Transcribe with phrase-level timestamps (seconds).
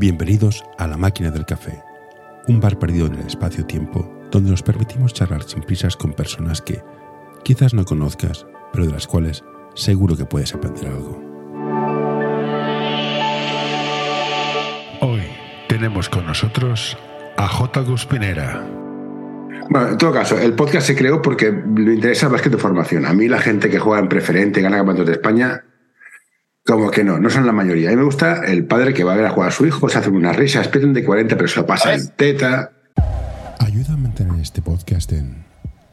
[0.00, 1.82] Bienvenidos a La Máquina del Café,
[2.48, 6.82] un bar perdido en el espacio-tiempo donde nos permitimos charlar sin prisas con personas que
[7.44, 9.44] quizás no conozcas, pero de las cuales
[9.74, 11.22] seguro que puedes aprender algo.
[15.02, 15.20] Hoy
[15.68, 16.96] tenemos con nosotros
[17.36, 17.80] a J.
[17.82, 18.66] Guspinera.
[19.68, 23.04] Bueno, en todo caso, el podcast se creó porque le interesa el básquet de formación.
[23.04, 25.62] A mí la gente que juega en preferente, gana campeonatos de España,
[26.70, 27.88] como que no, no son la mayoría.
[27.88, 29.88] A mí me gusta el padre que va a ver a jugar a su hijo,
[29.88, 32.72] se hace una risa, esperan de 40, pero se lo pasa en teta.
[33.58, 35.44] Ayuda a mantener este podcast en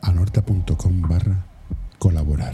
[0.01, 1.45] anorta.com barra
[1.97, 2.53] colaborar.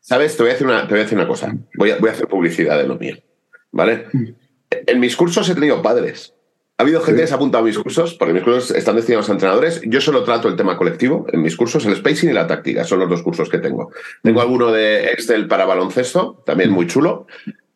[0.00, 0.36] ¿Sabes?
[0.36, 1.54] Te voy a decir una, te voy a decir una cosa.
[1.76, 3.16] Voy a, voy a hacer publicidad de lo mío.
[3.70, 4.06] ¿Vale?
[4.70, 6.34] En mis cursos he tenido padres.
[6.80, 9.28] Ha habido gente que se ha apuntado a mis cursos, porque mis cursos están destinados
[9.28, 9.80] a entrenadores.
[9.84, 12.84] Yo solo trato el tema colectivo en mis cursos, el spacing y la táctica.
[12.84, 13.90] Son los dos cursos que tengo.
[14.22, 17.26] Tengo alguno de Excel para baloncesto, también muy chulo.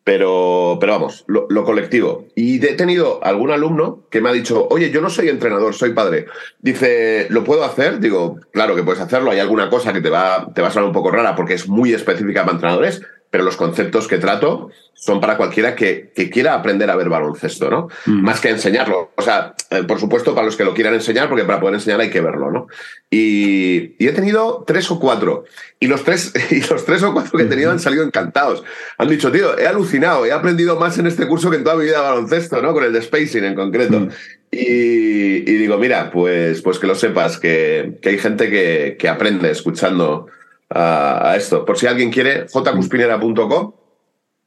[0.05, 2.27] Pero, pero vamos, lo, lo, colectivo.
[2.37, 5.95] Y he tenido algún alumno que me ha dicho, oye, yo no soy entrenador, soy
[5.95, 6.27] padre.
[6.61, 7.99] Dice, ¿lo puedo hacer?
[7.99, 9.33] Digo, claro que puedes hacerlo.
[9.33, 11.69] Hay alguna cosa que te va, te va a sonar un poco rara porque es
[11.69, 16.53] muy específica para entrenadores, pero los conceptos que trato son para cualquiera que, que quiera
[16.53, 17.89] aprender a ver baloncesto, ¿no?
[18.05, 18.23] Mm.
[18.23, 19.13] Más que enseñarlo.
[19.17, 21.99] O sea, eh, por supuesto, para los que lo quieran enseñar, porque para poder enseñar
[22.01, 22.67] hay que verlo, ¿no?
[23.11, 25.45] Y, y, he tenido tres o cuatro.
[25.81, 28.65] Y los tres, y los tres o cuatro que he tenido han salido encantados.
[28.99, 31.85] Han dicho, tío, he alucinado, he aprendido más en este curso que en toda mi
[31.85, 32.75] vida de baloncesto, ¿no?
[32.75, 33.99] Con el de spacing en concreto.
[33.99, 34.09] Mm.
[34.51, 39.09] Y, y, digo, mira, pues, pues que lo sepas, que, que hay gente que, que
[39.09, 40.27] aprende escuchando
[40.75, 41.65] a, esto.
[41.65, 43.73] Por si alguien quiere, jcuspinera.com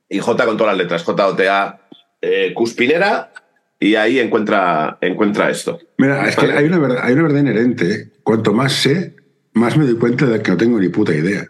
[0.10, 1.80] y J con todas las letras, J-O-T-A,
[2.22, 3.32] eh, Cuspinera,
[3.80, 5.80] y ahí encuentra, encuentra esto.
[5.98, 8.12] Mira, es que hay una, verdad, hay una verdad inherente.
[8.24, 9.16] Cuanto más sé,
[9.54, 11.48] más me doy cuenta de que no tengo ni puta idea.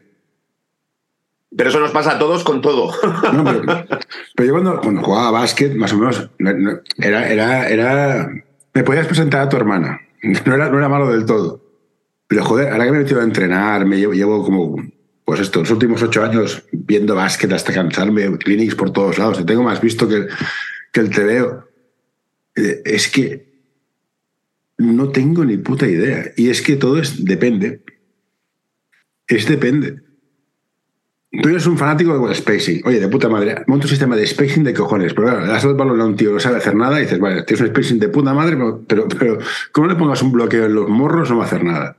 [1.56, 2.94] Pero eso nos pasa a todos con todo.
[3.34, 3.62] No, pero,
[4.36, 6.30] pero, yo cuando, cuando, jugaba a básquet, más o menos,
[6.98, 8.30] era, era, era.
[8.74, 10.02] Me podías presentar a tu hermana.
[10.22, 11.62] No era, no era malo del todo.
[12.28, 14.84] Pero joder, ahora que me he metido a entrenar, me llevo, llevo como,
[15.24, 19.38] pues esto, los últimos ocho años viendo básquet hasta cansarme, clinics por todos lados.
[19.38, 20.28] Te tengo más visto que,
[20.92, 21.66] que el TVO.
[22.56, 23.56] Es que
[24.78, 26.32] no tengo ni puta idea.
[26.36, 27.82] Y es que todo es depende.
[29.28, 30.02] Es depende.
[31.42, 32.82] Tú eres un fanático del spacing.
[32.86, 35.14] Oye, de puta madre, monta un sistema de spacing de cojones.
[35.14, 37.20] Pero claro, le das el balón a un tío, no sabe hacer nada y dices,
[37.20, 38.58] vale, tienes un spacing de puta madre,
[38.88, 39.38] pero, pero
[39.72, 41.98] como le pongas un bloqueo en los morros, no va a hacer nada.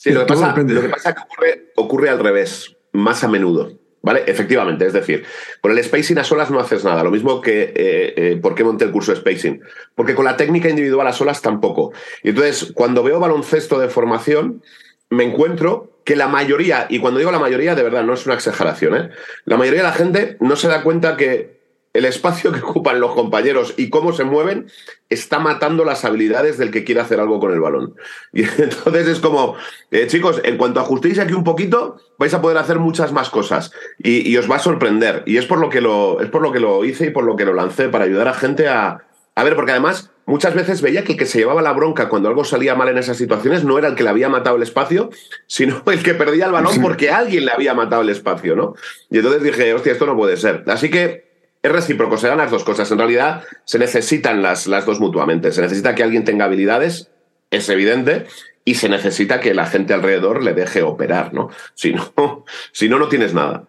[0.00, 3.28] Sí, lo que, pasa, lo que, pasa, es que ocurre, ocurre al revés, más a
[3.28, 3.78] menudo.
[4.00, 4.22] ¿Vale?
[4.26, 5.26] Efectivamente, es decir,
[5.60, 7.04] con el spacing a solas no haces nada.
[7.04, 9.60] Lo mismo que eh, eh, por qué monté el curso de spacing.
[9.94, 11.92] Porque con la técnica individual a solas tampoco.
[12.22, 14.62] Y entonces, cuando veo baloncesto de formación,
[15.10, 18.36] me encuentro que la mayoría, y cuando digo la mayoría, de verdad, no es una
[18.36, 19.10] exageración, ¿eh?
[19.44, 21.59] la mayoría de la gente no se da cuenta que
[21.92, 24.70] el espacio que ocupan los compañeros y cómo se mueven
[25.08, 27.96] está matando las habilidades del que quiere hacer algo con el balón.
[28.32, 29.56] Y entonces es como,
[29.90, 33.72] eh, chicos, en cuanto ajustéis aquí un poquito, vais a poder hacer muchas más cosas
[33.98, 35.24] y, y, os va a sorprender.
[35.26, 37.34] Y es por, lo que lo, es por lo que lo hice y por lo
[37.34, 39.06] que lo lancé, para ayudar a gente a...
[39.36, 42.28] A ver, porque además muchas veces veía que el que se llevaba la bronca cuando
[42.28, 45.10] algo salía mal en esas situaciones no era el que le había matado el espacio,
[45.46, 48.74] sino el que perdía el balón porque alguien le había matado el espacio, ¿no?
[49.08, 50.64] Y entonces dije, hostia, esto no puede ser.
[50.66, 51.29] Así que
[51.62, 52.90] es recíproco, se dan las dos cosas.
[52.90, 55.52] En realidad se necesitan las, las dos mutuamente.
[55.52, 57.10] Se necesita que alguien tenga habilidades,
[57.50, 58.26] es evidente,
[58.64, 61.50] y se necesita que la gente alrededor le deje operar, ¿no?
[61.74, 62.12] Si no,
[62.72, 63.66] si no, no tienes nada.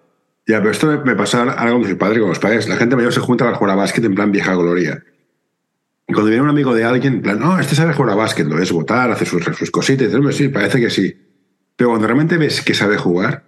[0.47, 2.68] Ya, pero esto me, me pasa algo con mi padre, con los padres.
[2.68, 5.03] La gente mayor se junta para jugar a básquet en plan vieja gloria.
[6.08, 8.47] Y cuando viene un amigo de alguien, en plan, no, este sabe jugar a básquet,
[8.47, 11.16] lo ves votar, hace sus, sus cositas, y dices, sí, parece que sí.
[11.75, 13.44] Pero cuando realmente ves que sabe jugar,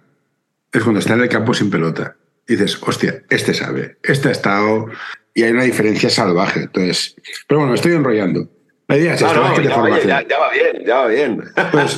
[0.72, 2.16] es cuando está en el campo sin pelota.
[2.46, 4.86] Y dices, hostia, este sabe, este ha estado.
[5.34, 6.60] Y hay una diferencia salvaje.
[6.60, 7.16] Entonces,
[7.48, 8.48] pero bueno, me estoy enrollando.
[8.88, 10.08] La idea es no, esta, no, de ya, formación.
[10.08, 11.44] ya, ya va bien, ya va bien.
[11.72, 11.96] Pues,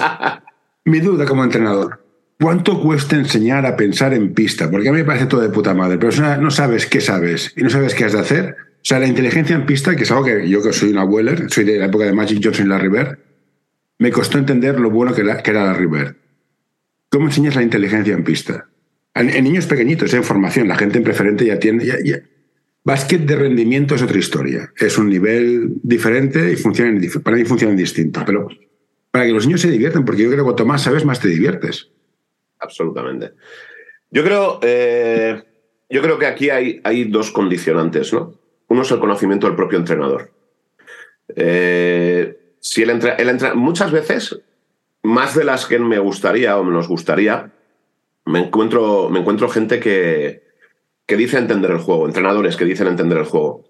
[0.84, 2.02] mi duda como entrenador.
[2.40, 4.70] ¿Cuánto cuesta enseñar a pensar en pista?
[4.70, 7.62] Porque a mí me parece todo de puta madre, pero no sabes qué sabes y
[7.62, 8.56] no sabes qué has de hacer.
[8.86, 11.50] O sea, la inteligencia en pista, que es algo que yo que soy una Weller,
[11.50, 13.18] soy de la época de Magic Johnson y Larry Bird,
[13.98, 16.16] me costó entender lo bueno que, la, que era Larry Bird.
[17.08, 18.68] ¿Cómo enseñas la inteligencia en pista?
[19.16, 21.84] En, niños pequeñitos, en formación, la gente en preferente ya tiene...
[21.84, 22.20] Ya.
[22.84, 24.72] Básquet de rendimiento es otra historia.
[24.78, 28.22] Es un nivel diferente y funcionan, para mí funcionan distinto.
[28.24, 28.48] Pero
[29.10, 31.26] para que los niños se diviertan, porque yo creo que cuanto más sabes, más te
[31.26, 31.90] diviertes.
[32.60, 33.32] Absolutamente.
[34.10, 35.42] Yo creo, eh,
[35.90, 38.38] yo creo que aquí hay, hay, dos condicionantes, ¿no?
[38.68, 40.30] Uno es el conocimiento del propio entrenador.
[41.34, 44.38] Eh, si el, entre, el entre, muchas veces,
[45.02, 47.52] más de las que me gustaría o nos gustaría,
[48.26, 50.42] me encuentro, me encuentro gente que,
[51.06, 53.64] que dicen entender el juego, entrenadores que dicen entender el juego.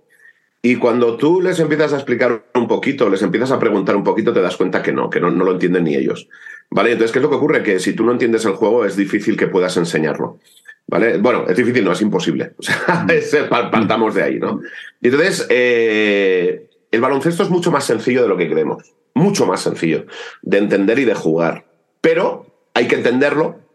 [0.62, 4.32] Y cuando tú les empiezas a explicar un poquito, les empiezas a preguntar un poquito,
[4.32, 6.28] te das cuenta que no, que no, no lo entienden ni ellos.
[6.70, 6.92] ¿Vale?
[6.92, 7.62] Entonces, ¿qué es lo que ocurre?
[7.62, 10.40] Que si tú no entiendes el juego, es difícil que puedas enseñarlo.
[10.88, 11.18] ¿Vale?
[11.18, 12.54] Bueno, es difícil, no, es imposible.
[12.58, 14.60] O sea, partamos de ahí, ¿no?
[15.00, 18.94] Y entonces, eh, el baloncesto es mucho más sencillo de lo que creemos.
[19.14, 20.06] Mucho más sencillo
[20.42, 21.66] de entender y de jugar.
[22.00, 23.65] Pero hay que entenderlo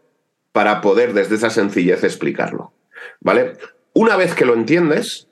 [0.52, 2.72] para poder desde esa sencillez explicarlo.
[3.20, 3.54] ¿Vale?
[3.94, 5.28] Una vez que lo entiendes,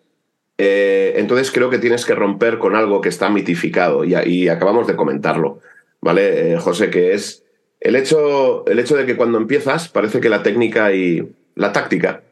[0.59, 4.97] eh, entonces creo que tienes que romper con algo que está mitificado y, acabamos de
[4.97, 5.61] comentarlo,
[6.01, 6.91] ¿vale, eh, José?
[6.91, 7.45] Que es
[7.81, 12.23] el hecho, el hecho de que cuando empiezas parece que la técnica y la táctica,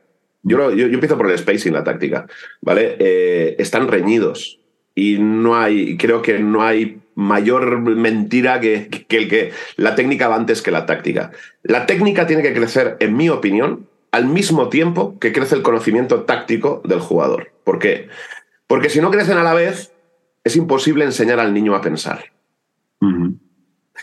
[0.42, 2.26] yo, yo, empiezo por el spacing, la táctica,
[2.60, 2.96] ¿vale?
[2.98, 4.60] Eh, están reñidos
[4.98, 10.26] y no hay, creo que no hay mayor mentira que, que, el que la técnica
[10.26, 11.30] va antes que la táctica.
[11.62, 16.24] La técnica tiene que crecer, en mi opinión, al mismo tiempo que crece el conocimiento
[16.24, 17.52] táctico del jugador.
[17.62, 18.08] ¿Por qué?
[18.66, 19.92] Porque si no crecen a la vez,
[20.42, 22.32] es imposible enseñar al niño a pensar.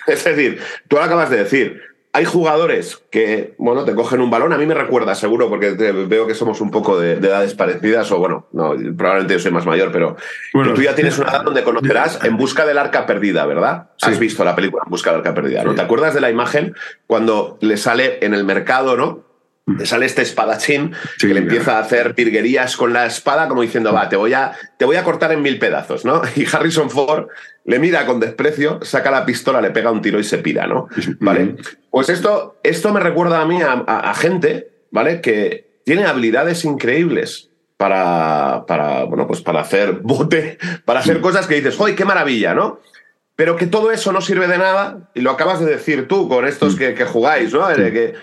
[0.07, 1.81] Es decir, tú ahora acabas de decir,
[2.15, 6.25] hay jugadores que, bueno, te cogen un balón, a mí me recuerda seguro, porque veo
[6.25, 9.91] que somos un poco de, edades parecidas, o bueno, no, probablemente yo soy más mayor,
[9.91, 10.15] pero
[10.53, 13.89] tú ya tienes una edad donde conocerás En Busca del Arca Perdida, ¿verdad?
[14.01, 15.75] Has visto la película En Busca del Arca Perdida, ¿no?
[15.75, 16.73] ¿Te acuerdas de la imagen
[17.05, 19.25] cuando le sale en el mercado, ¿no?
[19.77, 23.91] Te sale este espadachín que le empieza a hacer virguerías con la espada, como diciendo,
[23.91, 26.21] va, te voy, a, te voy a cortar en mil pedazos, ¿no?
[26.35, 27.29] Y Harrison Ford
[27.63, 30.87] le mira con desprecio, saca la pistola, le pega un tiro y se pira, ¿no?
[31.19, 31.55] ¿Vale?
[31.89, 35.19] Pues esto, esto me recuerda a mí a, gente, ¿vale?
[35.19, 41.55] Que tiene habilidades increíbles para, para, bueno, pues para hacer bote, para hacer cosas que
[41.55, 42.81] dices, ¡joder, qué maravilla, ¿no?
[43.35, 46.45] Pero que todo eso no sirve de nada, y lo acabas de decir tú con
[46.45, 47.67] estos que, que jugáis, ¿no?
[47.67, 48.13] Que,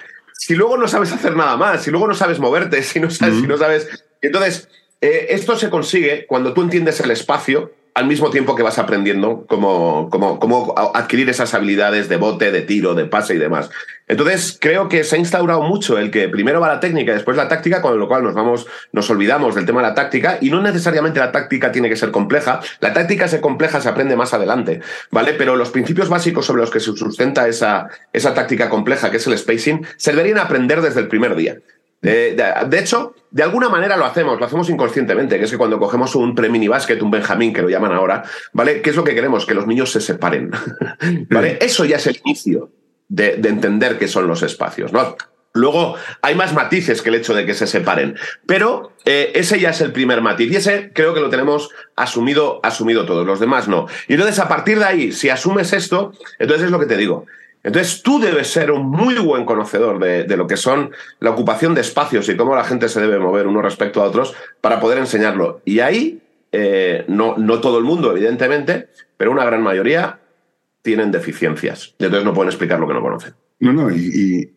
[0.45, 3.37] si luego no sabes hacer nada más, si luego no sabes moverte, si no sabes,
[3.37, 3.89] si no sabes.
[4.21, 4.69] Entonces,
[5.01, 9.45] eh, esto se consigue cuando tú entiendes el espacio al mismo tiempo que vas aprendiendo
[9.47, 13.71] cómo, cómo, cómo, adquirir esas habilidades de bote, de tiro, de pase y demás.
[14.09, 17.37] Entonces, creo que se ha instaurado mucho el que primero va la técnica y después
[17.37, 20.51] la táctica, con lo cual nos vamos, nos olvidamos del tema de la táctica, y
[20.51, 22.61] no necesariamente la táctica tiene que ser compleja.
[22.81, 24.81] La táctica se compleja, se aprende más adelante,
[25.11, 25.35] ¿vale?
[25.35, 29.27] Pero los principios básicos sobre los que se sustenta esa, esa táctica compleja, que es
[29.27, 31.59] el spacing, se deberían aprender desde el primer día.
[32.03, 36.15] De, hecho, de alguna manera lo hacemos, lo hacemos inconscientemente, que es que cuando cogemos
[36.15, 38.83] un pre-mini básquet, un Benjamín, que lo llaman ahora, ¿vale?
[38.83, 39.47] ¿Qué es lo que queremos?
[39.47, 40.51] Que los niños se separen,
[41.31, 41.59] ¿vale?
[41.61, 42.71] Eso ya es el inicio
[43.09, 45.17] de, entender qué son los espacios, ¿no?
[45.55, 49.71] Luego hay más matices que el hecho de que se separen, pero eh, ese ya
[49.71, 53.69] es el primer matiz y ese creo que lo tenemos asumido, asumido todos, los demás
[53.69, 53.87] no.
[54.09, 57.27] Y entonces a partir de ahí, si asumes esto, entonces es lo que te digo,
[57.65, 61.81] entonces tú debes ser un muy buen conocedor de, lo que son la ocupación de
[61.81, 65.61] espacios y cómo la gente se debe mover uno respecto a otros para poder enseñarlo.
[65.65, 66.21] Y ahí,
[66.51, 70.19] eh, no, no todo el mundo, evidentemente, pero una gran mayoría
[70.83, 71.95] tienen deficiencias.
[71.99, 73.35] Y entonces no pueden explicar lo que no conocen.
[73.61, 74.51] No, no, y,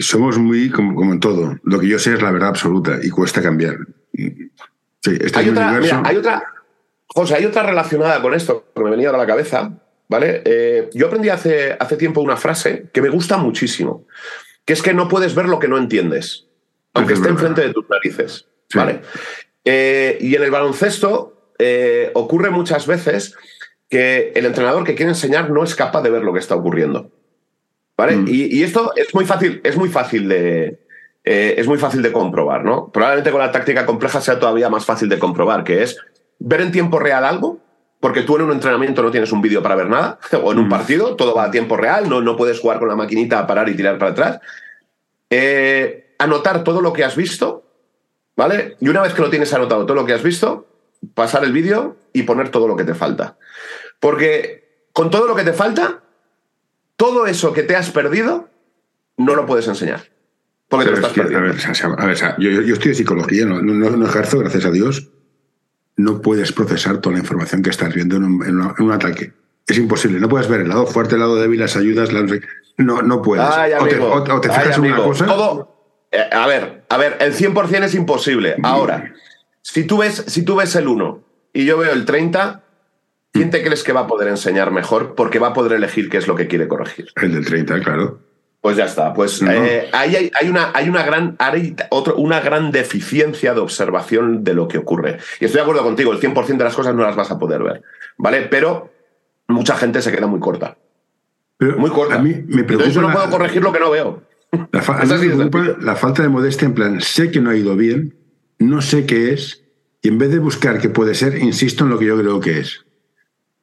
[0.00, 1.58] somos muy como, en todo.
[1.64, 3.76] Lo que yo sé es la verdad absoluta y cuesta cambiar.
[4.12, 6.42] Este hay, otra, hay otra,
[7.08, 9.72] José, hay otra relacionada con esto que me venía a la cabeza,
[10.08, 10.42] ¿vale?
[10.44, 14.06] Eh, yo aprendí hace, hace tiempo una frase que me gusta muchísimo,
[14.64, 16.46] que es que no puedes ver lo que no entiendes,
[16.94, 19.02] aunque esté enfrente de tus narices, ¿vale?
[19.64, 23.36] Eh, y en el baloncesto eh, ocurre muchas veces
[23.88, 27.10] que el entrenador que quiere enseñar no es capaz de ver lo que está ocurriendo,
[27.96, 28.16] ¿vale?
[28.16, 28.28] Mm.
[28.28, 30.80] Y, esto es muy fácil, es muy fácil de...
[31.24, 32.90] es muy fácil de comprobar, ¿no?
[32.90, 35.98] Probablemente con la táctica compleja sea todavía más fácil de comprobar, que es
[36.38, 37.57] ver en tiempo real algo
[38.00, 40.68] porque tú en un entrenamiento no tienes un vídeo para ver nada, o en un
[40.68, 43.68] partido, todo va a tiempo real, no, no puedes jugar con la maquinita a parar
[43.68, 44.40] y tirar para atrás.
[45.30, 47.64] Eh, anotar todo lo que has visto,
[48.36, 48.76] ¿vale?
[48.80, 50.66] Y una vez que lo tienes anotado todo lo que has visto,
[51.14, 53.36] pasar el vídeo y poner todo lo que te falta.
[54.00, 56.02] Porque con todo lo que te falta,
[56.96, 58.48] todo eso que te has perdido,
[59.16, 60.02] no lo puedes enseñar.
[60.68, 61.38] Porque te lo estás perdiendo.
[61.98, 65.10] A ver, yo, yo, estoy de psicología, no, no, no ejerzo, gracias a Dios
[65.98, 69.32] no puedes procesar toda la información que estás viendo en un, ataque.
[69.66, 70.20] Es imposible.
[70.20, 72.10] No puedes ver el lado fuerte, el lado débil, las ayudas.
[72.78, 73.44] No, no puedes.
[73.44, 75.26] o, te, fijas en una cosa.
[76.12, 78.56] Eh, a ver, a ver, el 100% es imposible.
[78.62, 79.12] Ahora,
[79.60, 82.62] si tú, ves, si tú ves el 1 y yo veo el 30,
[83.32, 85.16] ¿quién te crees que va a poder enseñar mejor?
[85.16, 87.08] Porque va a poder elegir qué es lo que quiere corregir.
[87.16, 88.20] El del 30, claro.
[88.60, 89.14] Pues ya está.
[89.14, 91.36] Pues eh, ahí hay, una, hay, una, gran,
[92.16, 95.18] una gran deficiencia de observación de lo que ocurre.
[95.40, 97.62] Y estoy de acuerdo contigo, el 100% de las cosas no las vas a poder
[97.62, 97.82] ver.
[98.16, 98.42] ¿Vale?
[98.42, 98.90] Pero
[99.46, 100.76] mucha gente se queda muy corta.
[101.60, 102.16] muy corta.
[102.16, 104.22] A mí me preocupa Entonces yo no puedo corregir lo que no veo.
[104.72, 104.80] La,
[105.80, 108.16] la falta de modestia en plan, sé que no ha ido bien,
[108.58, 109.62] no sé qué es,
[110.02, 112.60] y en vez de buscar qué puede ser, insisto en lo que yo creo que
[112.60, 112.84] es.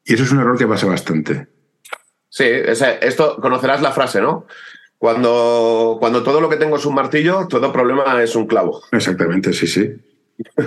[0.05, 1.47] Y eso es un error que pasa bastante.
[2.29, 4.45] Sí, esto conocerás la frase, ¿no?
[4.97, 8.81] Cuando, cuando todo lo que tengo es un martillo, todo problema es un clavo.
[8.91, 9.93] Exactamente, sí, sí.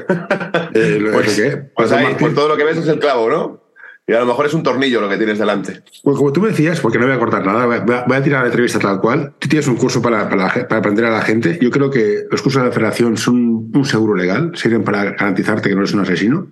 [0.75, 1.41] Eh, pues,
[1.75, 3.69] pues, pues todo lo que ves es el clavo, ¿no?
[4.09, 5.83] Y a lo mejor es un tornillo lo que tienes delante.
[6.03, 8.47] Pues como tú me decías, porque no voy a cortar nada, voy a, tirar la
[8.47, 9.35] entrevista tal cual.
[9.39, 10.47] Tú tienes un curso para, para,
[10.79, 11.59] aprender a la gente.
[11.61, 15.69] Yo creo que los cursos de la federación son un seguro legal, sirven para garantizarte
[15.69, 16.49] que no eres un asesino.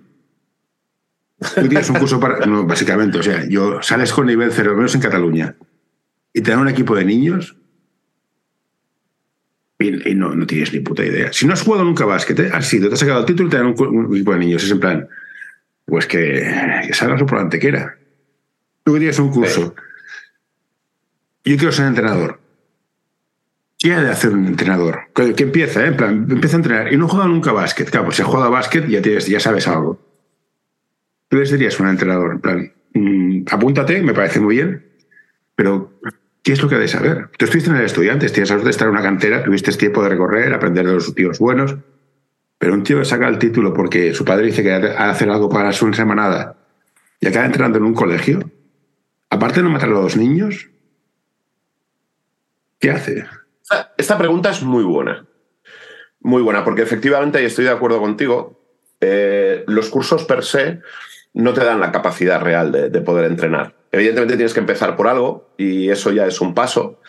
[1.39, 2.45] Tú tienes un curso para.
[2.45, 5.55] No, básicamente, o sea, yo sales con nivel cero, menos en Cataluña,
[6.33, 7.57] y te dan un equipo de niños.
[9.79, 11.31] Y, no, no, tienes ni puta idea.
[11.31, 12.49] Si no has jugado nunca básquet, ¿eh?
[12.51, 14.63] has sido, te has sacado el título y te dan un equipo de niños.
[14.63, 15.07] Es en plan
[15.85, 16.43] pues que,
[16.85, 17.97] que salgas por la antequera.
[18.83, 19.75] Tú querías un curso.
[21.45, 22.39] Yo quiero ser entrenador.
[23.79, 25.01] ¿Qué ha de hacer un entrenador?
[25.13, 25.87] Que, empieza, ¿eh?
[25.87, 27.89] en plan, empieza a entrenar y no juega nunca básquet.
[27.89, 30.01] Claro, pues si juega básquet ya, tienes, ya sabes algo.
[31.29, 34.85] Tú les dirías a un entrenador, en plan, mm, apúntate, me parece muy bien,
[35.55, 35.99] pero
[36.47, 37.27] ¿qué es lo que ha de saber?
[37.37, 40.07] Tú estuviste en el estudiante, tienes la de estar en una cantera, tuviste tiempo de
[40.07, 41.75] recorrer, aprender de los tíos buenos.
[42.57, 45.29] Pero un tío que saca el título porque su padre dice que ha de hacer
[45.29, 46.55] algo para su semanada
[47.19, 48.49] y acaba entrando en un colegio,
[49.29, 50.69] aparte de no matar a los niños,
[52.79, 53.25] ¿qué hace?
[53.97, 55.25] Esta pregunta es muy buena.
[56.21, 58.57] Muy buena, porque efectivamente, y estoy de acuerdo contigo,
[59.01, 60.79] eh, los cursos per se
[61.33, 63.76] no te dan la capacidad real de, poder entrenar.
[63.97, 66.99] Evidentemente tienes que empezar por algo y eso ya es un paso,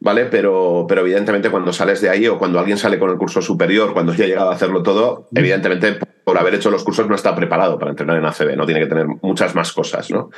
[0.00, 0.24] ¿vale?
[0.26, 3.92] Pero, pero evidentemente cuando sales de ahí o cuando alguien sale con el curso superior,
[3.92, 7.34] cuando ya ha llegado a hacerlo todo, evidentemente por haber hecho los cursos no está
[7.34, 10.30] preparado para entrenar en ACB, no tiene que tener muchas más cosas, ¿no?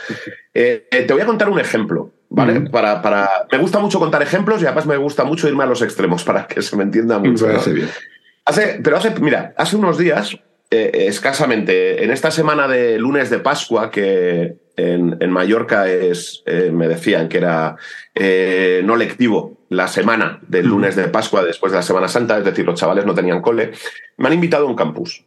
[0.55, 2.61] Eh, eh, te voy a contar un ejemplo, ¿vale?
[2.71, 3.29] para, para...
[3.50, 6.47] Me gusta mucho contar ejemplos y además me gusta mucho irme a los extremos para
[6.47, 7.47] que se me entienda mucho.
[8.45, 10.37] Hace, pero hace, mira, hace unos días,
[10.71, 16.89] eh, escasamente, en esta semana de lunes de Pascua, que en, Mallorca es, eh, me
[16.89, 17.77] decían que era
[18.15, 22.45] eh, no lectivo la semana del lunes de Pascua después de la Semana Santa, es
[22.45, 23.73] decir, los chavales no tenían cole,
[24.17, 25.25] me han invitado a un campus.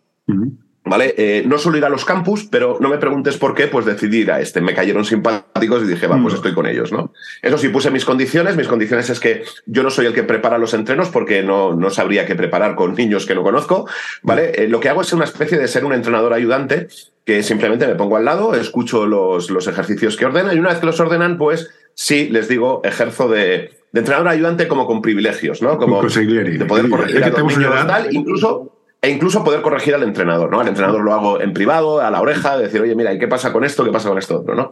[0.85, 1.15] ¿Vale?
[1.17, 4.19] Eh, no suelo ir a los campus, pero no me preguntes por qué, pues decidí
[4.19, 4.59] ir a este.
[4.59, 7.13] Me cayeron simpáticos y dije, vamos, pues estoy con ellos, ¿no?
[7.41, 8.57] Eso sí, puse mis condiciones.
[8.57, 11.89] Mis condiciones es que yo no soy el que prepara los entrenos porque no, no
[11.89, 13.87] sabría qué preparar con niños que no conozco,
[14.21, 14.67] ¿vale?
[14.67, 16.87] lo que hago es una especie de ser un entrenador ayudante
[17.25, 20.79] que simplemente me pongo al lado, escucho los, los ejercicios que ordenan y una vez
[20.79, 25.77] que los ordenan, pues sí, les digo, ejerzo de, entrenador ayudante como con privilegios, ¿no?
[25.77, 30.50] Como de poder corregir a los niños, tal, incluso e incluso poder corregir al entrenador,
[30.50, 30.62] ¿no?
[30.62, 33.51] Al entrenador lo hago en privado, a la oreja, decir, oye, mira, ¿y qué pasa
[33.51, 33.83] con esto?
[33.83, 34.45] ¿Qué pasa con esto?
[34.48, 34.69] ¿no?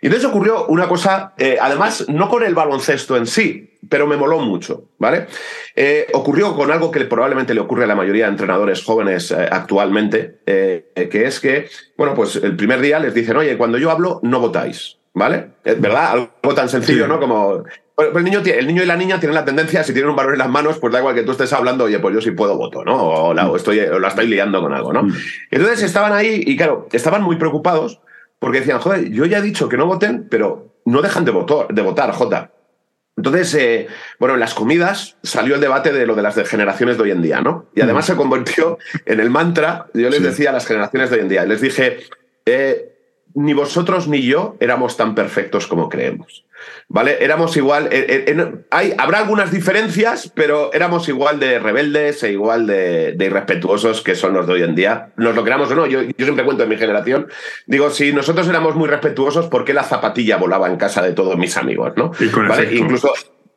[0.00, 4.16] Y entonces ocurrió una cosa, eh, además, no con el baloncesto en sí, pero me
[4.16, 5.26] moló mucho, ¿vale?
[5.74, 9.48] Eh, ocurrió con algo que probablemente le ocurre a la mayoría de entrenadores jóvenes eh,
[9.50, 14.20] actualmente, que es que, bueno, pues el primer día les dicen, oye, cuando yo hablo,
[14.22, 15.50] no votáis, ¿vale?
[15.64, 16.12] ¿Verdad?
[16.12, 17.20] Algo tan sencillo, ¿no?
[17.20, 17.64] Como
[17.98, 20.38] el niño, el niño y la niña tienen la tendencia, si tienen un valor en
[20.38, 22.84] las manos, pues da igual que tú estés hablando, oye, pues yo sí puedo voto,
[22.84, 22.96] ¿no?
[23.02, 25.04] O la, estoy, la estoy liando con algo, ¿no?
[25.04, 25.14] Mm.
[25.50, 28.00] Entonces estaban ahí y, claro, estaban muy preocupados
[28.38, 31.68] porque decían, joder, yo ya he dicho que no voten, pero no dejan de, votar,
[31.68, 32.50] de votar, Jota.
[33.16, 33.88] Entonces, eh,
[34.18, 37.22] bueno, en las comidas salió el debate de lo de las generaciones de hoy en
[37.22, 37.66] día, ¿no?
[37.74, 38.12] Y además mm.
[38.12, 41.44] se convirtió en el mantra, yo les decía a las generaciones de hoy en día,
[41.44, 41.98] les dije,
[42.46, 42.91] eh,
[43.34, 46.44] ni vosotros ni yo éramos tan perfectos como creemos.
[46.88, 47.18] ¿Vale?
[47.20, 47.88] Éramos igual.
[47.90, 54.02] Eh, eh, hay, habrá algunas diferencias, pero éramos igual de rebeldes e igual de, irrespetuosos
[54.02, 55.08] que son los de hoy en día.
[55.16, 55.86] Nos lo creamos o no.
[55.86, 57.28] Yo, yo, siempre cuento en mi generación.
[57.66, 61.36] Digo, si nosotros éramos muy respetuosos, ¿por qué la zapatilla volaba en casa de todos
[61.36, 61.92] mis amigos?
[61.96, 62.12] ¿no?
[62.48, 62.74] ¿Vale?
[62.76, 63.12] Incluso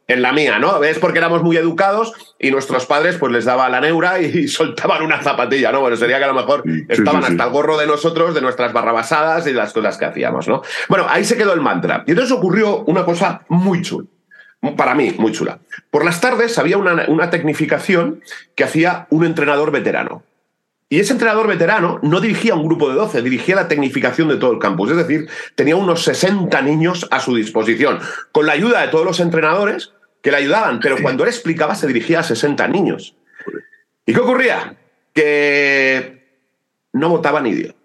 [0.07, 0.83] en la mía, ¿no?
[0.83, 5.01] Es porque éramos muy educados y nuestros padres pues les daba la neura y, soltaban
[5.01, 5.81] una zapatilla, ¿no?
[5.81, 9.47] Bueno, sería que a lo mejor estaban hasta el gorro de nosotros, de nuestras barrabasadas
[9.47, 10.62] y de las cosas que hacíamos, ¿no?
[10.89, 12.03] Bueno, ahí se quedó el mantra.
[12.05, 14.07] Y entonces ocurrió una cosa muy chula,
[14.77, 15.59] para mí muy chula.
[15.89, 18.21] Por las tardes había una, una tecnificación
[18.55, 20.24] que hacía un entrenador veterano.
[20.88, 24.51] Y ese entrenador veterano no dirigía un grupo de 12, dirigía la tecnificación de todo
[24.51, 24.92] el campus.
[24.92, 28.00] Es decir, tenía unos 60 niños a su disposición,
[28.32, 31.88] con la ayuda de todos los entrenadores que le ayudaban, pero cuando él explicaba se
[31.88, 33.15] dirigía a 60 niños.
[34.06, 34.75] ¿Y qué ocurría?
[35.13, 36.39] Que
[36.94, 37.75] no votaban ni Dios.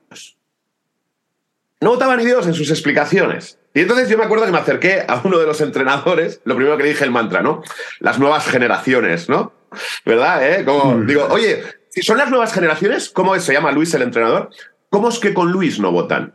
[1.80, 3.58] No votaban ni Dios en sus explicaciones.
[3.72, 6.76] Y entonces yo me acuerdo que me acerqué a uno de los entrenadores, lo primero
[6.76, 7.62] que le dije el mantra, ¿no?
[8.00, 9.52] Las nuevas generaciones, ¿no?
[10.04, 10.50] ¿Verdad?
[10.50, 10.64] ¿Eh?
[10.64, 11.06] Como mm.
[11.06, 14.50] digo, oye, si son las nuevas generaciones, ¿cómo se llama Luis el entrenador?
[14.88, 16.34] ¿Cómo es que con Luis no votan?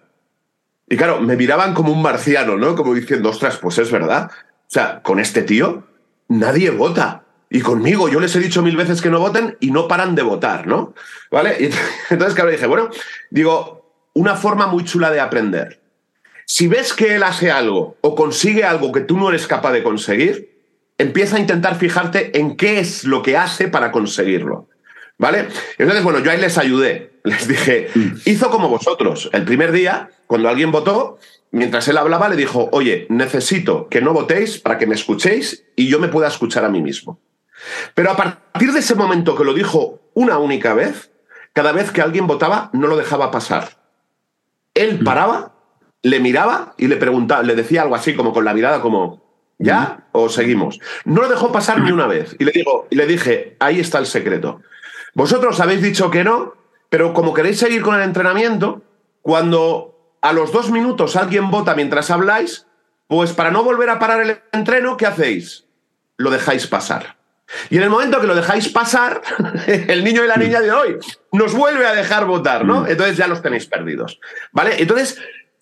[0.88, 2.76] Y claro, me miraban como un marciano, ¿no?
[2.76, 4.30] Como diciendo, ostras, pues es verdad.
[4.32, 5.84] O sea, con este tío
[6.28, 7.24] nadie vota.
[7.50, 10.24] y conmigo yo les he dicho mil veces que no voten y no paran de
[10.24, 10.94] votar, ¿no?
[11.32, 11.56] ¿Vale?
[11.60, 11.70] Y
[12.10, 12.90] entonces, claro, dije, bueno,
[13.30, 15.82] digo, una forma muy chula de aprender.
[16.46, 19.84] Si ves que él hace algo o consigue algo que tú no eres capaz de
[19.84, 20.60] conseguir,
[20.98, 24.68] empieza a intentar fijarte en qué es lo que hace para conseguirlo.
[25.18, 25.48] ¿Vale?
[25.78, 27.20] Entonces, bueno, yo ahí les ayudé.
[27.24, 28.16] Les dije, mm.
[28.26, 29.30] hizo como vosotros.
[29.34, 31.18] El primer día, cuando alguien votó,
[31.52, 35.88] mientras él hablaba, le dijo, oye, necesito que no votéis para que me escuchéis y
[35.88, 37.20] yo me pueda escuchar a mí mismo.
[37.94, 41.12] Pero a partir de ese momento que lo dijo una única vez,
[41.54, 43.78] cada vez que alguien votaba, no lo dejaba pasar.
[44.74, 45.04] Él mm.
[45.06, 45.54] paraba,
[46.04, 49.24] le miraba y le preguntaba, le decía algo así, como con la mirada, como,
[49.58, 50.08] ¿ya?
[50.12, 50.80] ¿O seguimos?
[51.06, 52.36] No lo dejó pasar ni una vez.
[52.38, 54.62] Y le, digo, y le dije, ahí está el secreto.
[55.16, 56.54] Vosotros habéis dicho que no,
[56.90, 58.84] pero como queréis seguir con el entrenamiento,
[59.22, 62.68] cuando a los dos minutos alguien vota mientras habláis,
[63.08, 65.66] pues para no volver a parar el entreno, ¿qué hacéis?
[66.18, 67.16] Lo dejáis pasar.
[67.70, 69.22] Y en el momento que lo dejáis pasar,
[69.68, 70.98] el niño y la niña de hoy
[71.32, 72.86] nos vuelve a dejar votar, ¿no?
[72.86, 74.20] Entonces ya los tenéis perdidos.
[74.52, 74.76] ¿Vale?
[74.80, 75.22] Entonces,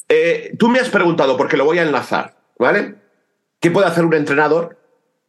[0.09, 2.95] eh, tú me has preguntado, porque lo voy a enlazar, ¿vale?
[3.59, 4.77] ¿Qué puede hacer un entrenador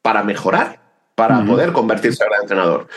[0.01, 0.81] para mejorar,
[1.15, 2.89] para poder convertirse en gran entrenador?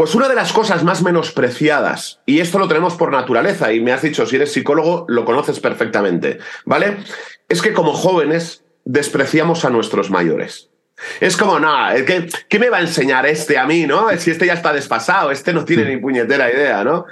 [0.00, 3.92] Pues una de las cosas más menospreciadas, y esto lo tenemos por naturaleza, y me
[3.92, 6.96] has dicho, si eres psicólogo, lo conoces perfectamente, ¿vale?
[7.50, 10.70] Es que como jóvenes despreciamos a nuestros mayores.
[11.20, 11.76] Es como, no,
[12.06, 14.08] ¿qué, ¿qué me va a enseñar este a mí, no?
[14.16, 17.04] Si este ya está desfasado, este no tiene ni puñetera idea, ¿no?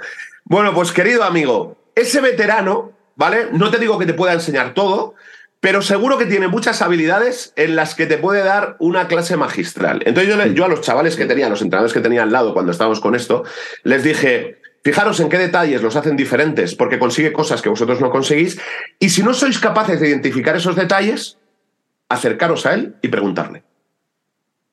[0.45, 3.49] Bueno, pues querido amigo, ese veterano, ¿vale?
[3.51, 5.13] No te digo que te pueda enseñar todo,
[5.59, 10.01] pero seguro que tiene muchas habilidades en las que te puede dar una clase magistral.
[10.05, 12.71] Entonces yo, yo a los chavales que tenía, los entrenadores que tenía al lado cuando
[12.71, 13.43] estábamos con esto,
[13.83, 18.09] les dije, fijaros en qué detalles los hacen diferentes, porque consigue cosas que vosotros no
[18.09, 18.59] conseguís,
[18.99, 21.37] y si no sois capaces de identificar esos detalles,
[22.07, 23.63] acercaros a él y preguntarle.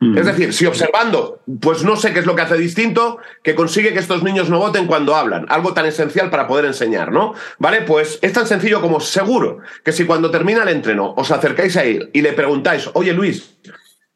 [0.07, 0.19] Mm.
[0.19, 3.93] Es decir, si observando, pues no sé qué es lo que hace distinto, que consigue
[3.93, 7.35] que estos niños no voten cuando hablan, algo tan esencial para poder enseñar, ¿no?
[7.59, 7.83] ¿Vale?
[7.83, 11.85] Pues es tan sencillo como seguro que si cuando termina el entreno os acercáis a
[11.85, 13.57] él y le preguntáis, oye Luis,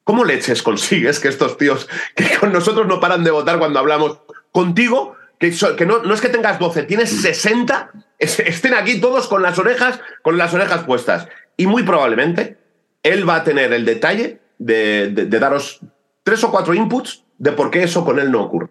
[0.04, 4.18] ¿cómo leches consigues que estos tíos que con nosotros no paran de votar cuando hablamos
[4.52, 9.42] contigo, que, que no, no, es que tengas 12, tienes 60, estén aquí todos con
[9.42, 11.28] las orejas, con las orejas puestas?
[11.56, 12.58] Y muy probablemente
[13.02, 15.80] él va a tener el detalle de, daros
[16.22, 18.68] tres o cuatro inputs de por qué eso con él no ocurre.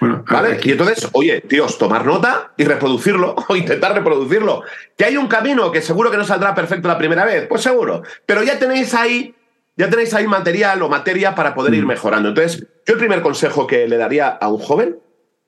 [0.00, 0.58] ¿Vale?
[0.64, 4.64] Y entonces, oye, tíos, tomar nota y reproducirlo o intentar reproducirlo.
[4.96, 8.02] Que hay un camino que seguro que no saldrá perfecto la primera vez, pues seguro.
[8.26, 9.32] Pero ya tenéis ahí,
[9.76, 11.88] ya tenéis ahí material o materia para poder ir mm.
[11.88, 12.30] mejorando.
[12.30, 14.98] Entonces, yo el primer consejo que le daría a un joven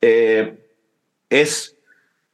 [0.00, 0.57] eh,
[1.31, 1.77] es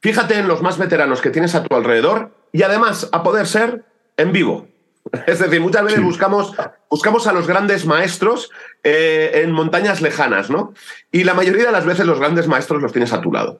[0.01, 3.85] fíjate en los más veteranos que tienes a tu alrededor y además, a poder ser,
[4.17, 4.67] en vivo.
[5.27, 6.53] Es decir, muchas veces buscamos,
[6.89, 8.49] buscamos a los grandes maestros
[8.83, 10.73] eh, en montañas lejanas, ¿no?
[11.11, 13.59] Y la mayoría de las veces los grandes maestros los tienes a tu lado.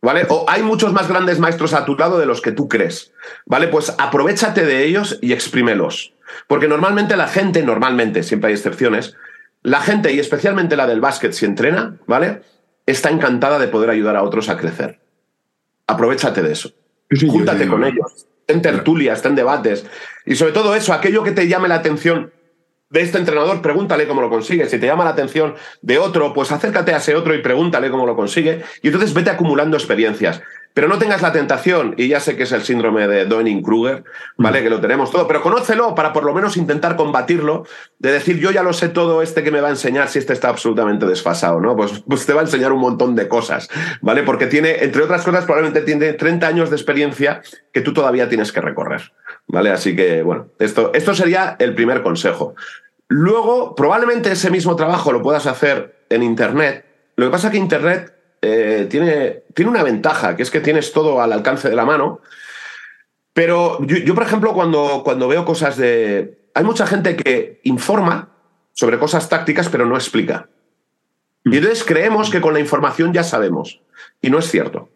[0.00, 0.26] ¿Vale?
[0.28, 3.12] O hay muchos más grandes maestros a tu lado de los que tú crees.
[3.46, 3.66] ¿Vale?
[3.68, 6.14] Pues aprovechate de ellos y exprímelos.
[6.46, 9.16] Porque normalmente la gente, normalmente, siempre hay excepciones,
[9.62, 12.42] la gente, y especialmente la del básquet, si entrena, ¿vale?
[12.86, 15.00] Está encantada de poder ayudar a otros a crecer.
[15.86, 16.70] Aprovechate de eso.
[17.10, 19.86] Júntate con ellos en tertulias, en debates.
[20.26, 22.32] Y sobre todo eso, aquello que te llame la atención
[22.90, 24.68] de este entrenador, pregúntale cómo lo consigue.
[24.68, 28.06] Si te llama la atención de otro, pues acércate a ese otro y pregúntale cómo
[28.06, 28.62] lo consigue.
[28.82, 30.40] Y entonces vete acumulando experiencias.
[30.78, 34.04] Pero no tengas la tentación, y ya sé que es el síndrome de Dunning-Kruger,
[34.36, 34.60] ¿vale?
[34.60, 34.62] Mm.
[34.62, 37.64] Que lo tenemos todo, pero conócelo para por lo menos intentar combatirlo,
[37.98, 40.34] de decir, yo ya lo sé todo, este que me va a enseñar si este
[40.34, 41.74] está absolutamente desfasado, ¿no?
[41.74, 43.68] Pues, pues te va a enseñar un montón de cosas,
[44.02, 44.22] ¿vale?
[44.22, 48.52] Porque tiene, entre otras cosas, probablemente tiene 30 años de experiencia que tú todavía tienes
[48.52, 49.10] que recorrer,
[49.48, 49.72] ¿vale?
[49.72, 52.54] Así que, bueno, esto, esto sería el primer consejo.
[53.08, 56.84] Luego, probablemente ese mismo trabajo lo puedas hacer en Internet.
[57.16, 60.92] Lo que pasa es que Internet eh, tiene, tiene una ventaja, que es que tienes
[60.92, 62.20] todo al alcance de la mano.
[63.32, 66.38] Pero yo, por ejemplo, cuando, cuando veo cosas de...
[66.54, 68.30] Hay mucha gente que informa
[68.72, 70.48] sobre cosas tácticas, pero no explica.
[71.44, 73.80] Y entonces creemos que con la información ya sabemos.
[74.20, 74.90] Y no es cierto.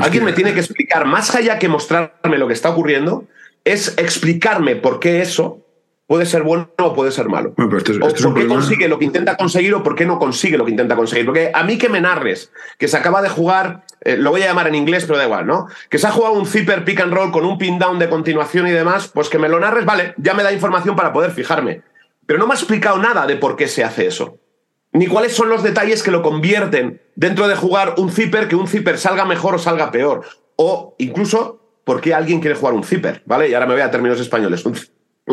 [0.00, 3.26] Alguien me tiene que explicar, más allá que mostrarme lo que está ocurriendo,
[3.64, 5.66] es explicarme por qué eso
[6.12, 7.54] puede ser bueno o puede ser malo.
[7.56, 7.82] o por
[8.34, 11.24] qué consigue lo que intenta conseguir o por qué no consigue lo que intenta conseguir.
[11.24, 14.48] Porque a mí que me narres que se acaba de jugar, eh, lo voy a
[14.48, 15.68] llamar en inglés, pero da igual, ¿no?
[15.88, 18.68] Que se ha jugado un zipper pick and roll con un pin down de continuación
[18.68, 21.80] y demás, pues que me lo narres, vale, ya me da información para poder fijarme.
[22.26, 24.36] Pero no me ha explicado nada de por qué se hace eso.
[24.92, 28.68] Ni cuáles son los detalles que lo convierten dentro de jugar un zipper, que un
[28.68, 30.26] zipper salga mejor o salga peor.
[30.56, 33.48] O incluso por qué alguien quiere jugar un zipper, ¿vale?
[33.48, 34.66] Y ahora me voy a términos españoles.
[34.66, 34.76] Un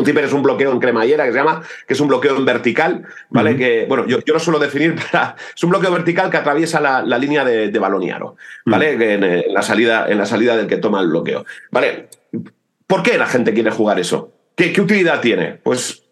[0.04, 3.06] zipper es un bloqueo en cremallera que se llama, que es un bloqueo en vertical,
[3.28, 3.56] ¿vale?
[3.56, 5.36] Que, bueno, yo, yo, lo suelo definir para.
[5.54, 9.14] Es un bloqueo vertical que atraviesa la, línea de, de balón y aro, ¿vale?
[9.14, 11.44] en, la salida, en la salida del que toma el bloqueo.
[11.70, 12.08] ¿Vale?
[12.86, 14.32] ¿Por qué la gente quiere jugar eso?
[14.54, 15.58] ¿Qué, qué utilidad tiene?
[15.62, 16.04] Pues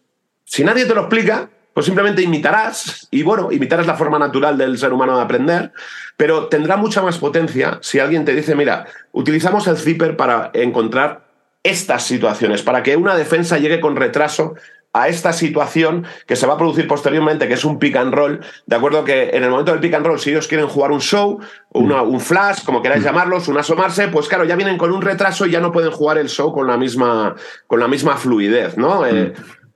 [0.45, 4.59] si nadie te lo explica, pues simplemente imitarás, y bueno, imitar es la forma natural
[4.59, 5.73] del ser humano de aprender,
[6.17, 11.28] pero tendrá mucha más potencia si alguien te dice, mira, utilizamos el zipper para encontrar
[11.63, 14.55] estas situaciones, para que una defensa llegue con retraso
[14.93, 18.41] a esta situación que se va a producir posteriormente, que es un pick and roll,
[18.67, 21.01] de acuerdo que en el momento del pick and roll, si ellos quieren jugar un
[21.01, 21.39] show,
[21.71, 25.47] una, un flash, como queráis llamarlos, un asomarse, pues claro, ya vienen con un retraso
[25.47, 27.35] y ya no pueden jugar el show con la misma,
[27.67, 29.07] con la misma fluidez, ¿no?
[29.07, 29.35] Eh,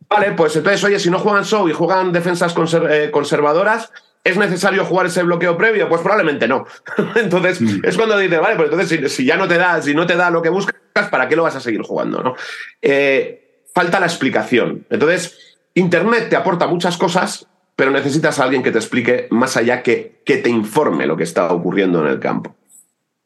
[0.09, 2.55] vale, pues entonces, oye, si no juegan show y juegan defensas
[2.89, 3.93] eh, conservadoras,
[4.25, 5.89] ¿Es necesario jugar ese bloqueo previo?
[5.89, 6.65] Pues probablemente no.
[7.17, 10.17] entonces, es cuando dices, vale, pues entonces si, ya no te da, si no te
[10.17, 10.77] da lo que buscas,
[11.11, 12.23] ¿para qué lo vas a seguir jugando?
[12.23, 12.35] ¿no?
[12.81, 14.87] Eh, falta la explicación.
[14.91, 19.83] Entonces, Internet te aporta muchas cosas, pero necesitas a alguien que te explique más allá
[19.83, 22.55] que, que te informe lo que está ocurriendo en el campo.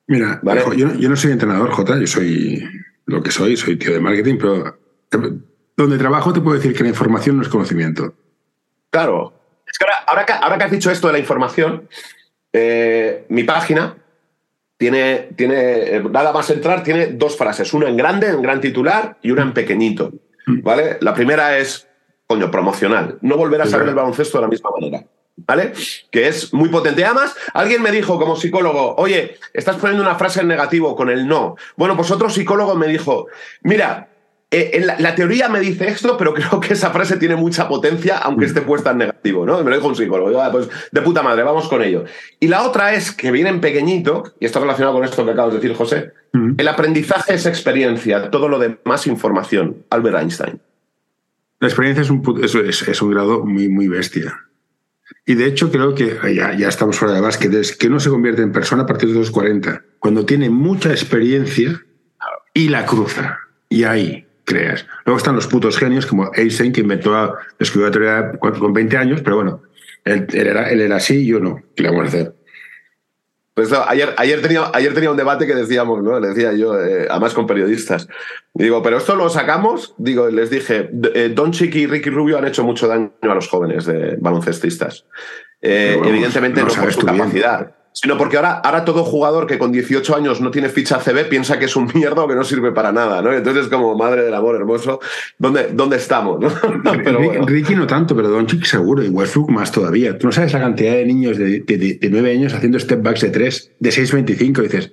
[0.06, 0.40] Mira,
[0.76, 2.64] yo, no soy entrenador, Jota, yo soy
[3.06, 4.78] lo que soy, soy tío de marketing, pero
[5.76, 8.14] donde trabajo te puedo decir que la información no es conocimiento.
[8.90, 9.35] Claro.
[9.66, 11.88] Es que ahora, ahora, que, has dicho esto de la información,
[12.52, 13.96] eh, mi página
[14.76, 19.30] tiene, tiene, nada más entrar, tiene dos frases, una en grande, en gran titular, y
[19.30, 20.12] una en pequeñito.
[20.46, 20.62] Mm.
[20.62, 20.98] ¿Vale?
[21.00, 21.88] La primera es,
[22.26, 23.18] coño, promocional.
[23.22, 25.04] No volverás a ver el baloncesto de la misma manera.
[25.38, 25.72] ¿Vale?
[26.10, 27.04] Que es muy potente.
[27.04, 31.26] Además, alguien me dijo como psicólogo, oye, estás poniendo una frase en negativo con el
[31.26, 31.56] no.
[31.76, 33.26] Bueno, pues otro psicólogo me dijo,
[33.62, 34.08] mira,
[34.58, 38.46] eh, la, teoría me dice esto, pero creo que esa frase tiene mucha potencia, aunque
[38.46, 38.48] mm.
[38.48, 39.62] esté puesta en negativo, ¿no?
[39.62, 40.40] Me lo dijo un psicólogo.
[40.40, 42.04] Ah, pues de puta madre, vamos con ello.
[42.40, 45.52] Y la otra es que viene en pequeñito, y está relacionado con esto que acabas
[45.52, 46.12] de decir, José.
[46.32, 46.54] Mm.
[46.58, 49.84] El aprendizaje es experiencia, todo lo demás información.
[49.90, 50.60] Albert Einstein.
[51.58, 54.38] La experiencia es un, es, un grado muy, muy bestia.
[55.24, 58.10] Y de hecho creo que ya, ya estamos fuera de básquet, es que uno se
[58.10, 61.82] convierte en persona a partir de los 40, cuando tiene mucha experiencia
[62.52, 63.38] y la cruza.
[63.68, 64.86] Y ahí, creas.
[65.04, 69.20] Luego están los putos genios como Einstein, que inventó, escribió la teoría con 20 años,
[69.22, 69.62] pero bueno,
[70.04, 71.62] él, era, él era así y yo no.
[71.74, 72.34] ¿Qué le vamos a hacer?
[73.52, 76.20] Pues ayer, ayer, tenía, ayer tenía un debate que decíamos, ¿no?
[76.20, 78.06] Le decía yo, eh, además con periodistas.
[78.54, 79.94] digo, pero esto lo sacamos.
[79.96, 83.48] Digo, les dije, eh, Don Chiqui y Ricky Rubio han hecho mucho daño a los
[83.48, 85.06] jóvenes de baloncestistas.
[85.62, 90.14] Eh, evidentemente no, por su capacidad sino porque ahora, ahora todo jugador que con 18
[90.14, 92.92] años no tiene ficha CB piensa que es un mierda o que no sirve para
[92.92, 93.32] nada, ¿no?
[93.32, 95.00] Entonces, como madre del amor hermoso,
[95.38, 96.38] ¿dónde, dónde estamos?
[97.46, 100.18] Ricky no tanto, pero Doncic seguro, y Westbrook más todavía.
[100.18, 103.30] Tú no sabes la cantidad de niños de, de, 9 años haciendo step backs de
[103.30, 104.92] 3, de 6.25, y dices,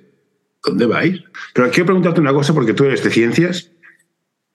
[0.64, 1.22] ¿dónde vais?
[1.52, 3.70] Pero quiero preguntarte una cosa, porque tú eres de ciencias,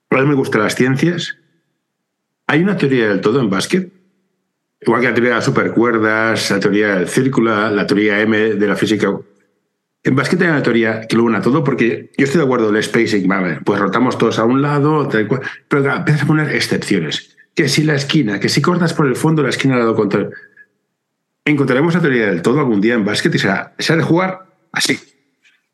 [0.10, 1.38] a mí me gustan las ciencias.
[2.48, 3.99] ¿Hay una teoría del todo en básquet?
[4.82, 8.68] Igual que la teoría de las supercuerdas, la teoría del círculo, la teoría M de
[8.68, 9.10] la física.
[10.04, 12.82] En básquet hay una teoría que lo una todo, porque yo estoy de acuerdo, el
[12.82, 15.10] spacing, vale, pues rotamos todos a un lado,
[15.68, 17.36] pero empiezas a poner excepciones.
[17.54, 20.32] Que si la esquina, que si cortas por el fondo, la esquina al lado contrario.
[21.44, 24.98] Encontraremos la teoría del todo algún día en básquet y será, será de jugar así.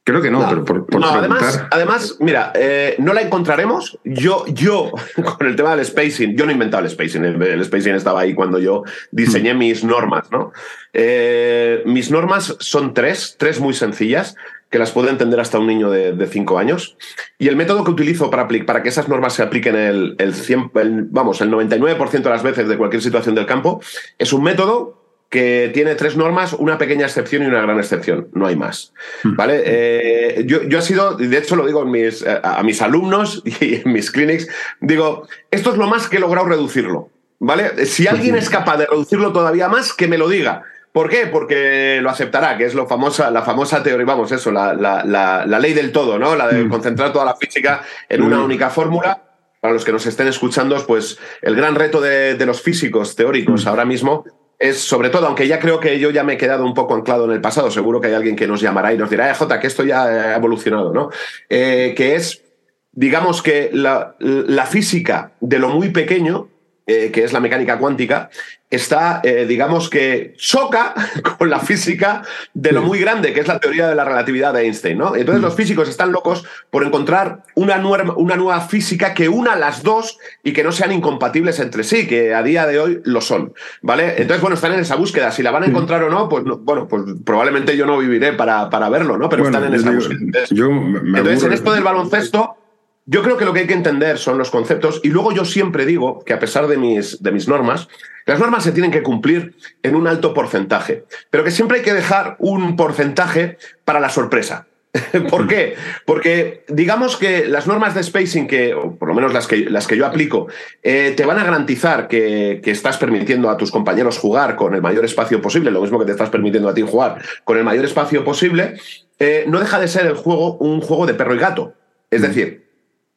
[0.06, 3.98] Creo que no, pero por, no, además, además, mira, eh, no la encontraremos.
[4.04, 4.92] Yo, yo,
[5.38, 7.26] con el tema del spacing, yo no he inventado el spacing.
[7.26, 9.58] El, spacing estaba ahí cuando yo diseñé mm.
[9.58, 10.54] mis normas, ¿no?
[10.94, 14.36] Eh, mis normas son tres, tres muy sencillas,
[14.70, 16.98] que las puede entender hasta un niño de, cinco años.
[17.40, 20.70] Y el método que utilizo para, para que esas normas se apliquen el, el, 100,
[21.10, 23.82] vamos, el 99% de las veces de cualquier situación del campo
[24.20, 28.28] es un método que tiene tres normas, una pequeña excepción y una gran excepción.
[28.34, 28.94] No hay más.
[29.24, 29.36] Hmm.
[29.36, 29.64] ¿Vale?
[29.66, 33.76] Eh, yo, yo he sido, de hecho lo digo mis, eh, a mis alumnos y
[33.76, 34.48] en mis clinics,
[34.80, 37.10] digo, esto es lo más que he logrado reducirlo.
[37.40, 37.86] ¿Vale?
[37.86, 40.64] Si alguien es capaz de reducirlo todavía más, que me lo diga.
[40.94, 41.28] ¿Por qué?
[41.28, 45.74] Porque lo aceptará, que es lo famosa, la famosa teoría, vamos, eso, la, la, ley
[45.74, 46.38] del todo, ¿no?
[46.38, 46.70] La de hmm.
[46.70, 48.46] concentrar toda la física en una hmm.
[48.46, 49.22] única fórmula.
[49.60, 53.68] Para los que nos estén escuchando, pues el gran reto de, de los físicos teóricos
[53.68, 54.24] ahora mismo
[54.60, 57.26] es sobre todo, aunque ya creo que yo ya me he quedado un poco anclado
[57.26, 59.60] en el pasado, seguro que hay alguien que nos llamará y nos dirá, eh, Jota,
[59.60, 61.10] que esto ya ha evolucionado, ¿no?
[61.50, 62.44] Eh, que es,
[62.92, 66.48] digamos que la, la, física de lo muy pequeño,
[66.88, 68.30] eh, que es la mecánica cuántica,
[68.76, 70.94] está, eh, digamos que choca
[71.38, 72.22] con la física
[72.54, 75.16] de lo muy grande, que es la teoría de la relatividad de Einstein, ¿no?
[75.16, 77.82] Entonces los físicos están locos por encontrar una,
[78.16, 82.34] una nueva física que una las dos y que no sean incompatibles entre sí, que
[82.34, 84.16] a día de hoy lo son, ¿vale?
[84.18, 85.32] Entonces, bueno, están en esa búsqueda.
[85.32, 88.70] Si la van a encontrar o no, pues, bueno, pues probablemente yo no viviré para,
[88.70, 89.30] para verlo, ¿no?
[89.30, 90.20] Pero están en esa búsqueda.
[90.50, 92.58] Entonces, en esto del baloncesto
[93.06, 95.86] yo creo que lo que hay que entender son los conceptos y luego yo siempre
[95.86, 97.88] digo que a pesar de mis, de mis normas,
[98.26, 101.94] las normas se tienen que cumplir en un alto porcentaje, pero que siempre hay que
[101.94, 104.66] dejar un porcentaje para la sorpresa.
[105.30, 105.76] ¿Por qué?
[106.06, 109.88] Porque digamos que las normas de spacing, que, o por lo menos las que, las
[109.88, 110.48] que yo aplico,
[110.82, 115.06] eh, te van a garantizar que, estás permitiendo a tus compañeros jugar con el mayor
[115.06, 118.24] espacio posible, lo mismo que te estás permitiendo a ti jugar con el mayor espacio
[118.24, 118.80] posible,
[119.20, 121.74] eh, no deja de ser el juego un juego de perro y gato.
[122.10, 122.65] Es decir,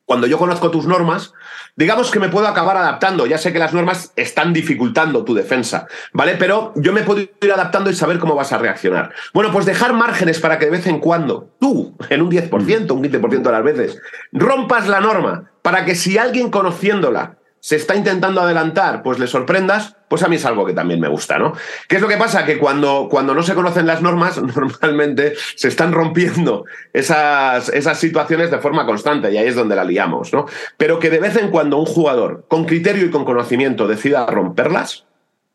[0.09, 1.35] cuando yo conozco tus normas,
[1.77, 3.27] digamos que me puedo acabar adaptando.
[3.27, 6.37] Ya sé que las normas están dificultando tu defensa, ¿vale?
[6.39, 9.13] Pero yo me puedo ir adaptando y saber cómo vas a reaccionar.
[9.35, 13.05] Bueno, pues dejar márgenes para que de vez en cuando tú, en un 10%, un
[13.05, 14.01] 15% de las veces,
[14.33, 17.37] rompas la norma para que si alguien conociéndola
[17.69, 21.09] se está intentando adelantar, pues le sorprendas, pues a mí es algo que también me
[21.09, 21.53] gusta, ¿no?
[21.87, 22.47] ¿Qué es lo que pasa?
[22.47, 28.51] Que cuando, cuando no se conocen las normas, normalmente se están rompiendo esas, esas situaciones
[28.51, 30.47] de forma constante y ahí es donde la liamos, ¿no?
[30.79, 35.05] Pero que de vez en cuando un jugador con criterio y con conocimiento decida romperlas,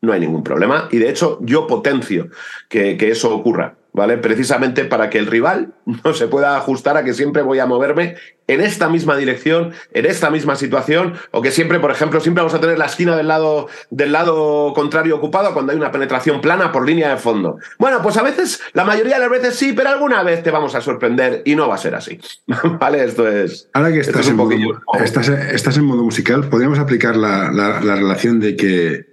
[0.00, 2.28] no hay ningún problema y de hecho yo potencio
[2.68, 3.74] que, que eso ocurra.
[3.94, 4.18] ¿Vale?
[4.18, 5.72] Precisamente para que el rival
[6.04, 10.04] no se pueda ajustar a que siempre voy a moverme en esta misma dirección, en
[10.04, 13.28] esta misma situación, o que siempre, por ejemplo, siempre vamos a tener la esquina del
[13.28, 17.56] lado, del lado contrario ocupado cuando hay una penetración plana por línea de fondo.
[17.78, 20.74] Bueno, pues a veces, la mayoría de las veces sí, pero alguna vez te vamos
[20.74, 22.20] a sorprender y no va a ser así.
[22.78, 23.04] ¿Vale?
[23.04, 23.70] Esto es.
[23.72, 24.50] Ahora que estás, en, modo,
[25.02, 29.06] estás, en modo musical, podríamos aplicar la, relación de que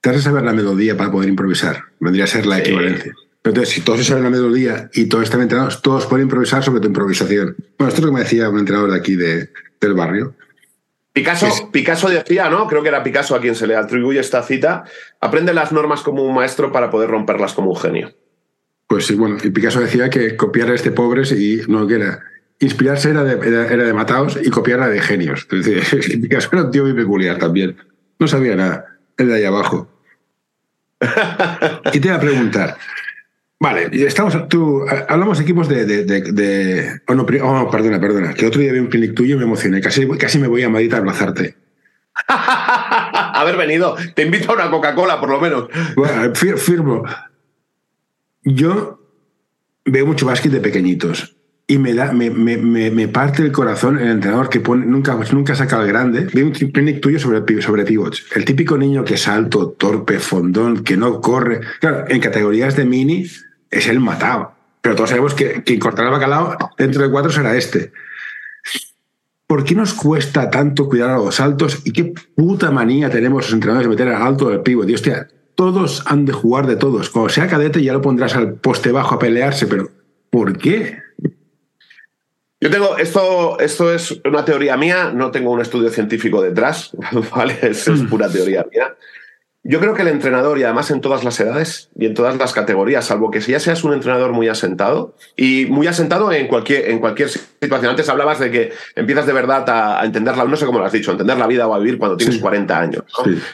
[0.00, 1.86] te has de saber la melodía para poder improvisar.
[1.98, 3.14] Vendría a ser la equivalencia.
[3.44, 6.80] Entonces, si todos se saben la melodía y todos están entrenados, todos pueden improvisar sobre
[6.80, 7.54] tu improvisación.
[7.78, 10.34] Bueno, esto es lo que me decía un entrenador de aquí de, del barrio.
[11.12, 12.66] Picasso, Picasso decía, ¿no?
[12.66, 14.84] Creo que era Picasso a quien se le atribuye esta cita.
[15.20, 18.14] Aprende las normas como un maestro para poder romperlas como un genio.
[18.88, 22.24] Pues sí, bueno, y Picasso decía que copiar a este pobres y no que era.
[22.60, 25.46] Inspirarse era de, era, de mataos y copiar de genios.
[25.52, 27.76] Es decir, Picasso era un tío muy peculiar también.
[28.18, 28.86] No sabía nada.
[29.18, 29.88] El de ahí abajo.
[31.92, 32.76] y te voy a preguntar.
[33.64, 35.86] Vale, estamos, tú, hablamos de equipos de...
[35.86, 39.44] de, oh, no, oh, perdona, perdona, que otro día vi un clinic tuyo y me
[39.44, 41.56] emocioné, casi, casi me voy a Madrid a abrazarte.
[42.28, 45.70] Haber venido, te invito a una Coca-Cola por lo menos.
[45.96, 47.04] Bueno, firmo.
[48.42, 49.00] Yo
[49.86, 51.34] veo mucho básquet de pequeñitos
[51.66, 55.54] y me, da, me, me, me, parte el corazón el entrenador que pone, nunca, nunca
[55.54, 56.28] saca el grande.
[56.34, 58.26] Ve un clinic tuyo sobre, sobre pivots.
[58.34, 61.60] El típico niño que es alto, torpe, fondón, que no corre.
[61.80, 63.26] Claro, en categorías de mini
[63.76, 64.52] es el matado.
[64.80, 67.92] Pero todos sabemos que quien cortará el bacalao dentro de cuatro será este.
[69.46, 71.82] ¿Por qué nos cuesta tanto cuidar a los altos?
[71.84, 74.88] ¿Y qué puta manía tenemos los entrenadores de meter al alto del pivote?
[74.88, 77.10] Dios, hostia, todos han de jugar de todos.
[77.10, 79.90] Cuando sea cadete ya lo pondrás al poste bajo a pelearse, pero
[80.30, 80.98] ¿por qué?
[82.60, 86.96] Yo tengo, esto, esto es una teoría mía, no tengo un estudio científico detrás,
[87.36, 87.58] ¿vale?
[87.62, 88.08] es mm.
[88.08, 88.94] pura teoría mía.
[89.66, 92.52] Yo creo que el entrenador, y además en todas las edades y en todas las
[92.52, 96.90] categorías, salvo que si ya seas un entrenador muy asentado, y muy asentado en cualquier,
[96.90, 97.90] en cualquier situación.
[97.90, 101.10] Antes hablabas de que empiezas de verdad a, entenderla, no sé cómo lo has dicho,
[101.10, 103.04] a entender la vida o a vivir cuando tienes 40 años.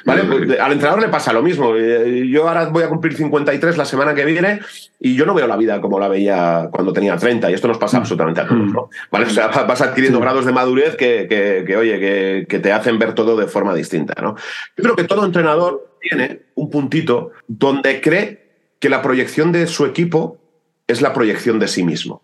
[0.04, 0.24] ¿Vale?
[0.24, 1.76] Pues, al entrenador le pasa lo mismo.
[1.76, 4.58] Eh, yo ahora voy a cumplir 53 la semana que viene
[4.98, 7.78] y yo no veo la vida como la veía cuando tenía 30, y esto nos
[7.78, 8.00] pasa mm.
[8.00, 8.66] absolutamente a todos.
[8.66, 8.90] ¿no?
[9.12, 9.26] ¿Vale?
[9.26, 13.14] O sea, vas adquiriendo grados de madurez que, que, oye, que, que te hacen ver
[13.14, 14.20] todo de forma distinta.
[14.20, 14.34] ¿no?
[14.76, 19.84] Yo creo que todo entrenador tiene un puntito donde cree que la proyección de su
[19.84, 20.38] equipo
[20.86, 22.22] es la proyección de sí mismo.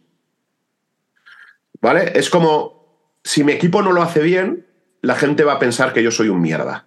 [1.81, 2.13] ¿Vale?
[2.19, 4.67] Es como, si mi equipo no lo hace bien,
[5.03, 6.87] la gente va a pensar que yo soy un mierda.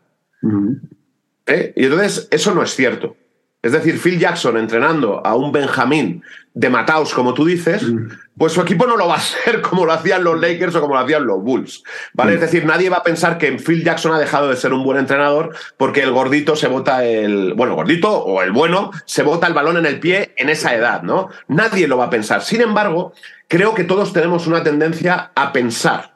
[1.46, 1.74] ¿Eh?
[1.76, 3.16] Y entonces, eso no es cierto.
[3.62, 8.08] Es decir, Phil Jackson entrenando a un Benjamín de Mataos, como tú dices, mm.
[8.38, 10.94] pues su equipo no lo va a ser como lo hacían los Lakers o como
[10.94, 11.84] lo hacían los Bulls.
[12.14, 12.32] ¿Vale?
[12.32, 12.36] Mm.
[12.36, 14.98] Es decir, nadie va a pensar que Phil Jackson ha dejado de ser un buen
[14.98, 17.54] entrenador porque el gordito se bota el.
[17.54, 21.04] Bueno, gordito o el bueno se bota el balón en el pie en esa edad,
[21.04, 21.30] ¿no?
[21.50, 22.42] Nadie lo va a pensar.
[22.42, 23.14] Sin embargo,
[23.50, 26.14] creo que todos tenemos una tendencia a pensar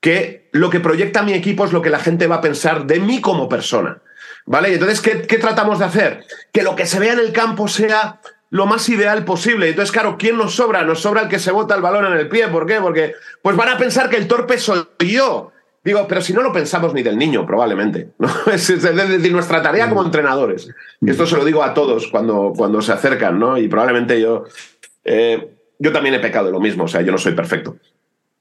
[0.00, 2.98] que lo que proyecta mi equipo es lo que la gente va a pensar de
[2.98, 4.02] mí como persona.
[4.46, 4.74] ¿Vale?
[4.74, 6.24] Entonces, ¿qué, ¿qué, tratamos de hacer?
[6.52, 9.68] Que lo que se vea en el campo sea lo más ideal posible.
[9.68, 10.82] Entonces, claro, ¿quién nos sobra?
[10.82, 12.48] Nos sobra el que se bota el balón en el pie.
[12.48, 12.80] ¿Por qué?
[12.80, 15.52] Porque pues van a pensar que el torpe soy yo.
[15.84, 18.10] Digo, pero si no lo pensamos ni del niño, probablemente.
[18.18, 18.28] ¿no?
[18.52, 20.68] Es, decir, nuestra tarea como entrenadores.
[21.00, 23.56] Y esto se lo digo a todos cuando, cuando se acercan, ¿no?
[23.56, 24.44] Y probablemente yo.
[25.04, 27.76] Eh, yo también he pecado de lo mismo, o sea, yo no soy perfecto.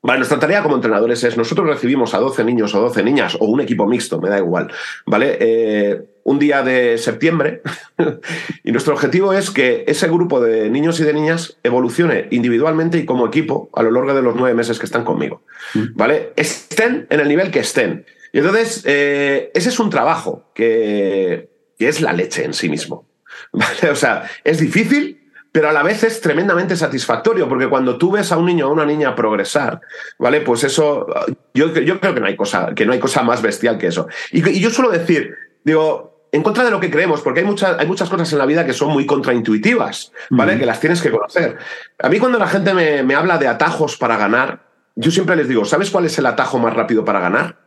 [0.04, 3.46] Vale, nuestra tarea como entrenadores es, nosotros recibimos a 12 niños o 12 niñas o
[3.46, 4.72] un equipo mixto, me da igual,
[5.06, 5.38] ¿vale?
[5.40, 7.62] Eh, un día de septiembre
[8.64, 13.06] y nuestro objetivo es que ese grupo de niños y de niñas evolucione individualmente y
[13.06, 15.44] como equipo a lo largo de los nueve meses que están conmigo.
[15.76, 15.96] Mm.
[15.96, 16.34] ¿Vale?
[16.36, 18.06] Estén en el nivel que estén.
[18.34, 23.08] Y entonces, eh, ese es un trabajo que, que, es la leche en sí mismo.
[23.52, 23.92] ¿Vale?
[23.92, 25.21] O sea, es difícil,
[25.52, 28.70] pero a la vez es tremendamente satisfactorio, porque cuando tú ves a un niño o
[28.70, 29.82] a una niña progresar,
[30.18, 30.42] ¿vale?
[30.42, 31.08] Pues eso,
[31.54, 34.08] yo, yo creo que no, hay cosa, que no hay cosa más bestial que eso.
[34.32, 37.78] Y, y yo suelo decir, digo, en contra de lo que creemos, porque hay, muchas
[37.78, 40.58] hay muchas cosas en la vida que son muy contraintuitivas, ¿vale?
[40.58, 41.58] Que las tienes que conocer.
[42.00, 44.64] A mí cuando la gente me, me, habla de atajos para ganar,
[44.96, 47.58] yo siempre les digo, ¿sabes cuál es el atajo más rápido para ganar?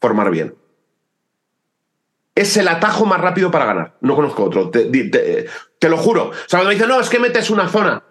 [0.00, 0.54] Formar bien.
[2.40, 3.96] Es el atajo más rápido para ganar.
[4.00, 4.70] No conozco otro.
[4.70, 6.30] Te, te, lo juro.
[6.30, 8.02] O sea, cuando me dicen, no, es que metes una zona.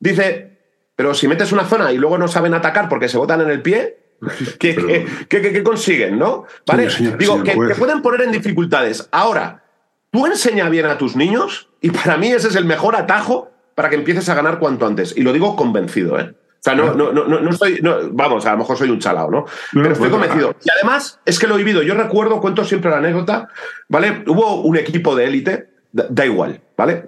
[0.00, 0.58] Dice,
[0.96, 3.62] pero si metes una zona y luego no saben atacar porque se botan en el
[3.62, 3.98] pie,
[4.58, 6.44] ¿Qué, consiguen, no?
[6.66, 6.88] ¿Vale?
[7.18, 9.08] Digo, que, pueden poner en dificultades.
[9.12, 9.64] Ahora,
[10.10, 13.90] tú enseña bien a tus niños y para mí ese es el mejor atajo para
[13.90, 15.16] que empieces a ganar cuanto antes.
[15.16, 16.34] Y lo digo convencido, ¿eh?
[16.58, 17.80] O sea, no, no, no, no estoy.
[18.12, 19.44] vamos, a lo mejor soy un chalao, ¿no?
[19.72, 20.56] Pero estoy convencido.
[20.64, 21.82] Y además, es que lo he vivido.
[21.82, 23.48] Yo recuerdo, cuento siempre la anécdota,
[23.88, 24.24] ¿vale?
[24.26, 27.04] Hubo un equipo de élite, da, igual, ¿vale?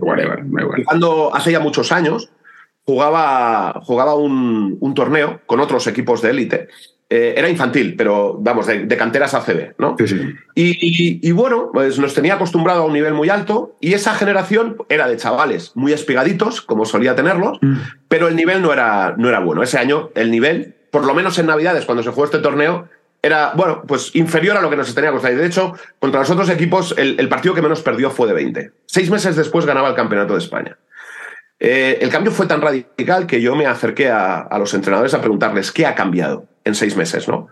[0.84, 2.30] Cuando hace ya muchos años
[2.84, 6.68] jugaba, jugaba un, un torneo con otros equipos de élite
[7.12, 9.96] eh, era infantil, pero vamos, de, canteras ACB, ¿no?
[9.98, 11.20] Sí, sí.
[11.22, 15.08] Y, bueno, pues nos tenía acostumbrado a un nivel muy alto y esa generación era
[15.08, 17.76] de chavales muy espigaditos, como solía tenerlos, mm.
[18.06, 19.64] pero el nivel no era, no era bueno.
[19.64, 22.88] Ese año el nivel, por lo menos en Navidades, cuando se jugó este torneo,
[23.22, 25.34] era, bueno, pues inferior a lo que nos tenía costado.
[25.34, 28.70] Y de hecho, contra los otros equipos, el, partido que menos perdió fue de 20.
[28.86, 30.78] Seis meses después ganaba el Campeonato de España.
[31.58, 35.70] Eh, el cambio fue tan radical que yo me acerqué a, los entrenadores a preguntarles
[35.72, 37.48] qué ha cambiado en seis meses, ¿no?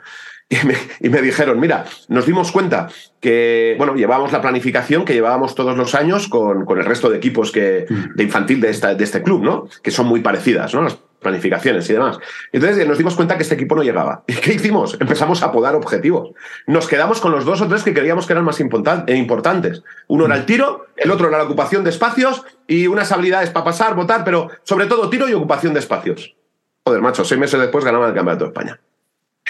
[1.00, 2.88] Y me, dijeron, mira, nos dimos cuenta
[3.20, 7.18] que, bueno, llevábamos la planificación que llevábamos todos los años con, con el resto de
[7.18, 9.68] equipos que, de infantil de, esta, de este club, ¿no?
[9.82, 10.82] Que son muy parecidas, ¿no?
[10.82, 12.18] Las planificaciones y demás.
[12.52, 14.24] Entonces nos dimos cuenta que este equipo no llegaba.
[14.26, 14.96] ¿Y qué hicimos?
[15.00, 16.30] Empezamos a podar objetivos.
[16.66, 19.82] Nos quedamos con los dos o tres que creíamos que eran más importantes.
[20.06, 23.64] Uno era el tiro, el otro era la ocupación de espacios y unas habilidades para
[23.64, 26.36] pasar, votar, pero sobre todo tiro y ocupación de espacios.
[26.84, 28.80] Joder, macho, seis meses después ganaban el Campeonato de España.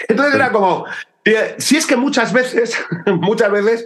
[0.07, 0.85] Entonces era como,
[1.57, 3.85] si es que muchas veces, muchas veces,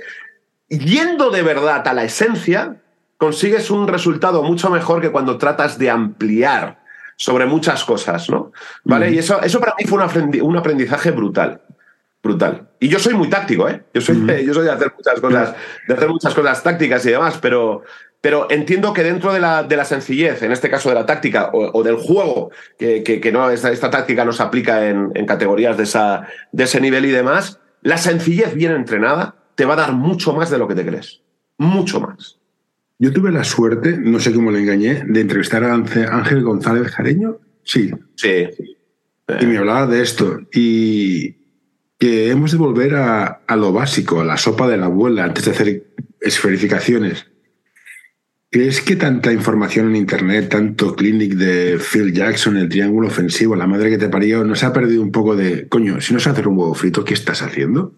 [0.69, 2.77] yendo de verdad a la esencia,
[3.17, 6.83] consigues un resultado mucho mejor que cuando tratas de ampliar
[7.15, 8.51] sobre muchas cosas, ¿no?
[8.83, 9.11] ¿Vale?
[9.11, 9.99] Y eso, eso para mí fue
[10.41, 11.61] un aprendizaje brutal.
[12.23, 12.69] Brutal.
[12.79, 13.83] Y yo soy muy táctico, ¿eh?
[13.93, 15.55] Yo soy, yo soy de hacer muchas cosas,
[15.87, 17.83] de hacer muchas cosas tácticas y demás, pero,
[18.21, 21.49] pero entiendo que dentro de la, de la, sencillez, en este caso de la táctica
[21.51, 25.75] o, del juego, que, que, no, esta, esta, táctica no se aplica en, en categorías
[25.75, 29.93] de, esa, de ese nivel y demás, la sencillez bien entrenada te va a dar
[29.93, 31.21] mucho más de lo que te crees.
[31.57, 32.39] Mucho más.
[32.99, 37.39] Yo tuve la suerte, no sé cómo le engañé, de entrevistar a Ángel González Jareño.
[37.63, 37.91] Sí.
[38.15, 38.47] Sí.
[39.41, 40.39] Y me hablaba de esto.
[40.53, 41.42] Y
[42.03, 45.45] que hemos de volver a, a lo básico, a la sopa de la abuela, antes
[45.45, 45.83] de hacer
[46.19, 47.27] esferificaciones.
[48.51, 53.67] ¿Crees que tanta información en Internet, tanto clinic de Phil Jackson, el triángulo ofensivo, la
[53.67, 56.45] madre que te parió, nos ha perdido un poco de, coño, si no sé hacer
[56.45, 57.93] un huevo frito, ¿qué estás haciendo?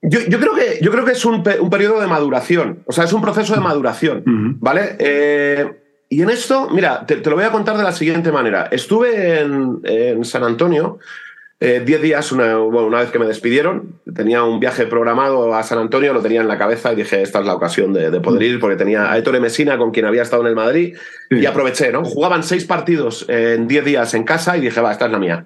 [0.00, 3.20] Yo, creo que, yo creo que es un, periodo de maduración, o sea, es un
[3.20, 4.22] proceso de maduración,
[4.58, 4.96] ¿vale?
[5.00, 5.70] Eh,
[6.08, 8.68] y en esto, mira, te, lo voy a contar de la siguiente manera.
[8.72, 10.98] Estuve en San Antonio
[11.64, 15.78] eh, diez días, una, una, vez que me despidieron, tenía un viaje programado a San
[15.78, 18.60] Antonio, lo tenía en la cabeza y dije, esta es la ocasión de, poder ir,
[18.60, 20.96] porque tenía a Ettore Messina, con quien había estado en el Madrid,
[21.30, 22.04] y aproveché, ¿no?
[22.04, 25.44] Jugaban seis partidos en diez días en casa y dije, va, esta es la mía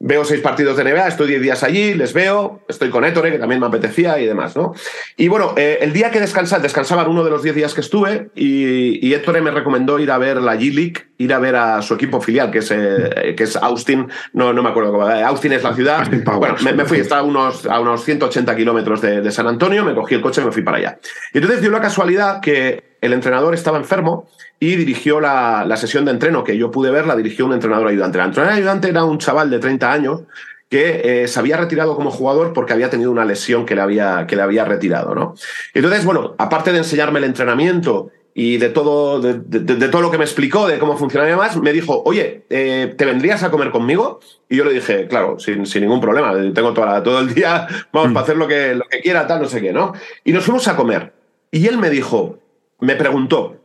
[0.00, 3.38] veo seis partidos de NBA, estoy diez días allí, les veo, estoy con Ettore, que
[3.38, 4.72] también me apetecía y demás, ¿no?
[5.16, 8.30] Y bueno, eh, el día que descansaba, descansaban uno de los diez días que estuve
[8.36, 11.94] y, y Ettore me recomendó ir a ver la G-League, ir a ver a su
[11.94, 15.64] equipo filial, que es, eh, que es Austin, no, no me acuerdo cómo, Austin es
[15.64, 16.08] la ciudad.
[16.38, 19.94] bueno, me, fui, estaba a unos, a unos 180 kilómetros de, de San Antonio, me
[19.94, 20.98] cogí el coche y me fui para allá.
[21.34, 24.28] Y entonces dio la casualidad que el entrenador estaba enfermo
[24.60, 28.18] y dirigió la, sesión de entreno, que yo pude ver, la dirigió un entrenador ayudante.
[28.18, 30.20] El entrenador ayudante era un chaval de 30 años
[30.68, 34.26] que eh, se había retirado como jugador porque había tenido una lesión que le había,
[34.26, 35.14] que le había retirado.
[35.14, 35.34] ¿no?
[35.72, 40.24] Entonces, bueno, aparte de enseñarme el entrenamiento y de todo, de, todo lo que me
[40.24, 44.20] explicó, de cómo funcionaba y demás, me dijo, oye, eh, ¿te vendrías a comer conmigo?
[44.48, 48.22] Y yo le dije, claro, sin, ningún problema, tengo toda, todo el día, vamos, para
[48.22, 49.92] hacer lo que, lo que quiera, tal, no sé qué, ¿no?
[50.22, 51.12] Y nos fuimos a comer.
[51.50, 52.38] Y él me dijo,
[52.80, 53.62] me preguntó,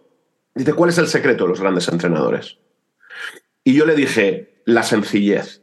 [0.55, 2.57] dice, ¿cuál es el secreto de los grandes entrenadores?
[3.64, 5.61] Y yo le dije, la sencillez.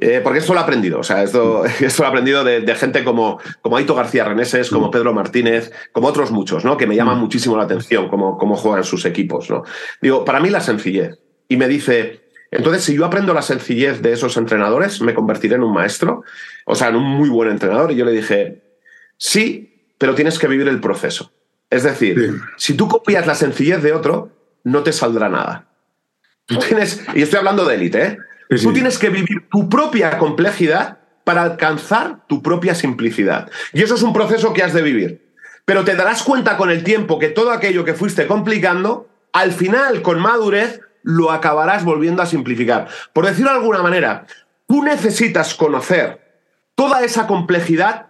[0.00, 3.02] Eh, porque esto lo he aprendido, o sea, esto, esto lo he aprendido de, gente
[3.02, 4.90] como, como Aito García Reneses, como mm.
[4.92, 6.76] Pedro Martínez, como otros muchos, ¿no?
[6.76, 7.20] Que me llaman mm.
[7.20, 9.64] muchísimo la atención cómo, cómo juegan sus equipos, ¿no?
[10.00, 11.18] Digo, para mí la sencillez.
[11.48, 15.62] Y me dice, entonces, si yo aprendo la sencillez de esos entrenadores, me convertiré en
[15.62, 16.22] un maestro,
[16.64, 17.92] o sea, en un muy buen entrenador.
[17.92, 18.62] Y yo le dije,
[19.16, 21.32] sí, pero tienes que vivir el proceso.
[21.70, 24.30] Es decir, si tú copias la sencillez de otro,
[24.64, 25.66] no te saldrá nada.
[26.46, 28.18] Tú tienes, y estoy hablando de élite, ¿eh?
[28.62, 33.50] Tú tienes que vivir tu propia complejidad para alcanzar tu propia simplicidad.
[33.74, 35.34] Y eso es un proceso que has de vivir.
[35.66, 40.00] Pero te darás cuenta con el tiempo que todo aquello que fuiste complicando, al final,
[40.00, 42.88] con madurez, lo acabarás volviendo a simplificar.
[43.12, 44.26] Por decirlo de alguna manera,
[44.66, 46.20] tú necesitas conocer
[46.74, 48.07] toda esa complejidad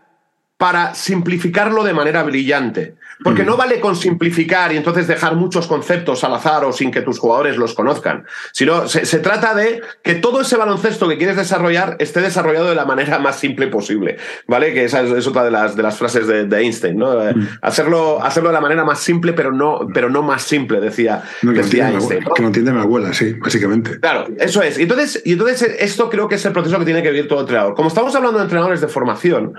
[0.59, 2.97] para simplificarlo de manera brillante.
[3.23, 7.01] Porque no vale con simplificar y entonces dejar muchos conceptos al azar o sin que
[7.01, 11.97] tus jugadores los conozcan, sino se, trata de que todo ese baloncesto que quieres desarrollar
[11.99, 14.73] esté desarrollado de la manera más simple posible, ¿vale?
[14.73, 17.29] Que esa es, otra de las, de las frases de, Einstein, ¿no?
[17.29, 17.49] Eh, mm.
[17.63, 22.25] Hacerlo, hacerlo de la manera más simple, pero no, pero no más simple, decía, Einstein.
[22.37, 23.99] Que lo entiende mi abuela, sí, básicamente.
[23.99, 24.79] Claro, eso es.
[24.79, 27.41] Y entonces, y entonces esto creo que es el proceso que tiene que vivir todo
[27.41, 27.75] entrenador.
[27.75, 29.55] Como estamos hablando de entrenadores de formación,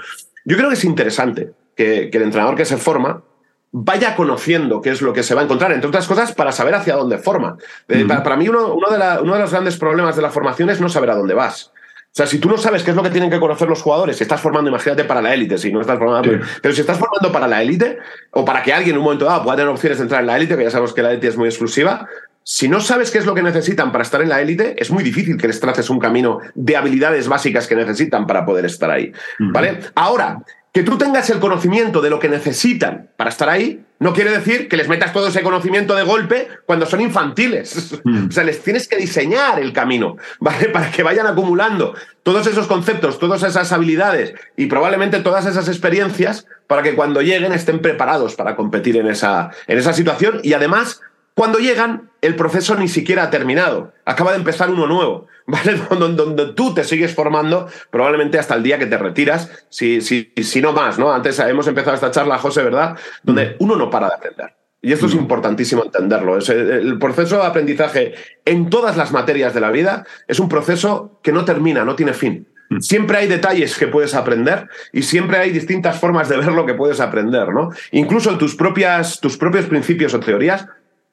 [0.49, 3.23] yo creo que es interesante que, que el entrenador que se forma
[3.71, 6.75] vaya conociendo qué es lo que se va a encontrar, entre otras cosas, para saber
[6.75, 7.57] hacia dónde forma.
[7.87, 8.73] Eh, para, mí, uno, de
[9.21, 11.71] uno, de los grandes problemas de la formación es no saber a dónde vas.
[12.11, 14.17] O sea, si tú no sabes qué es lo que tienen que conocer los jugadores,
[14.17, 17.31] si estás formando, imagínate, para la élite, si no estás formando, pero si estás formando
[17.31, 17.99] para la élite,
[18.31, 20.37] o para que alguien en un momento dado pueda tener opciones de entrar en la
[20.37, 22.07] élite, que ya sabemos que la élite es muy exclusiva,
[22.43, 25.03] si no sabes qué es lo que necesitan para estar en la élite, es muy
[25.03, 29.11] difícil que les traces un camino de habilidades básicas que necesitan para poder estar ahí.
[29.37, 29.79] ¿Vale?
[29.95, 34.31] Ahora, que tú tengas el conocimiento de lo que necesitan para estar ahí, no quiere
[34.31, 37.99] decir que les metas todo ese conocimiento de golpe cuando son infantiles.
[38.29, 40.69] O sea, les tienes que diseñar el camino, ¿vale?
[40.73, 46.45] Para que vayan acumulando todos esos conceptos, todas esas habilidades y probablemente todas esas experiencias
[46.67, 51.01] para que cuando lleguen estén preparados para competir en esa, en esa situación y además
[51.39, 53.93] cuando llegan, el proceso ni siquiera ha terminado.
[54.03, 55.79] Acaba de empezar uno nuevo, ¿vale?
[55.89, 60.61] Donde, tú te sigues formando, probablemente hasta el día que te retiras, si, si, si
[60.61, 61.13] no más, ¿no?
[61.13, 62.97] Antes hemos empezado esta charla, José, ¿verdad?
[63.23, 63.55] Donde mm.
[63.59, 64.53] uno no para de aprender.
[64.81, 65.19] Y esto es mm.
[65.19, 66.39] importantísimo entenderlo.
[66.39, 71.31] el proceso de aprendizaje en todas las materias de la vida es un proceso que
[71.31, 72.49] no termina, no tiene fin.
[72.69, 72.81] Mm.
[72.81, 76.73] Siempre hay detalles que puedes aprender y siempre hay distintas formas de ver lo que
[76.73, 77.69] puedes aprender, ¿no?
[77.91, 80.67] Incluso tus, propias, tus propios principios o teorías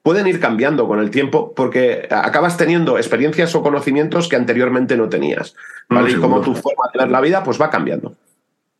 [0.07, 5.09] pueden ir cambiando con el tiempo porque acabas teniendo experiencias o conocimientos que anteriormente no
[5.09, 5.53] tenías.
[6.07, 8.15] y como tu forma de ver la vida, pues va cambiando.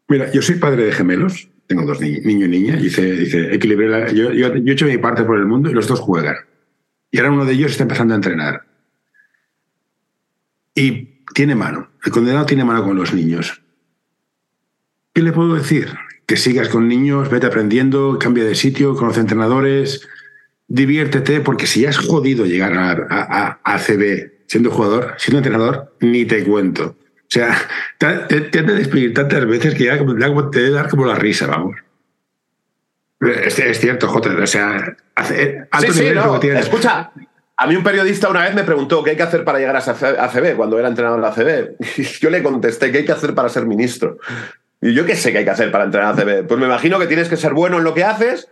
[0.07, 3.59] Mira, yo soy padre de gemelos, tengo dos niños niño y niña, y dice, dice
[4.15, 6.37] yo, he hecho mi parte por el mundo y los dos juegan.
[7.11, 8.61] Y ahora uno de ellos está empezando a entrenar.
[10.75, 13.61] Y tiene mano, el condenado tiene mano con los niños.
[15.13, 15.89] ¿Qué le puedo decir?
[16.25, 20.07] Que sigas con niños, vete aprendiendo, cambia de sitio, conoce entrenadores,
[20.67, 22.77] diviértete, porque si has jodido llegar
[23.09, 26.95] a, a, CB siendo jugador, siendo entrenador, ni te cuento.
[26.99, 27.57] O sea,
[27.97, 31.75] te, te, de despedir tantas veces que ya te debe dar como la risa, vamos.
[33.19, 34.29] Es, es cierto, Jota.
[34.29, 36.39] O sea, hace, sí, sí, no.
[36.41, 37.11] Escucha,
[37.59, 39.79] a mí un periodista una vez me preguntó qué hay que hacer para llegar a
[39.79, 41.75] ACB cuando era entrenador de la ACB.
[41.97, 44.19] Y yo le contesté qué hay que hacer para ser ministro.
[44.79, 46.47] Y yo qué sé qué hay que hacer para entrenar a ACB.
[46.47, 48.47] Pues me imagino que tienes que ser bueno en lo que haces,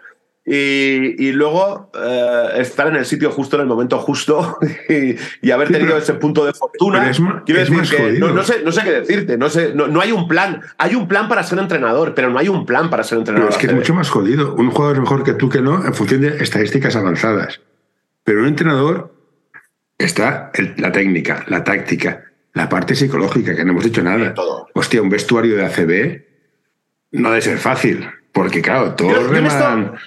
[0.48, 4.60] y, luego eh, estar en el sitio justo en el momento justo
[5.42, 7.12] y, haber tenido ese punto de fortuna.
[7.46, 10.62] Quiero decir que no, sé, no sé qué decirte, no, sé, no, hay un plan.
[10.78, 13.50] Hay un plan para ser entrenador, pero no hay un plan para ser entrenador.
[13.50, 14.54] es que es mucho más jodido.
[14.54, 17.62] Un jugador es mejor que tú que no en función de estadísticas avanzadas.
[18.24, 19.16] Pero un entrenador
[19.98, 24.36] está la técnica, la táctica, la parte psicológica, que no hemos dicho nada.
[24.74, 26.22] Hostia, un vestuario de ACB
[27.14, 28.08] no debe ser fácil.
[28.36, 29.10] Porque claro, todo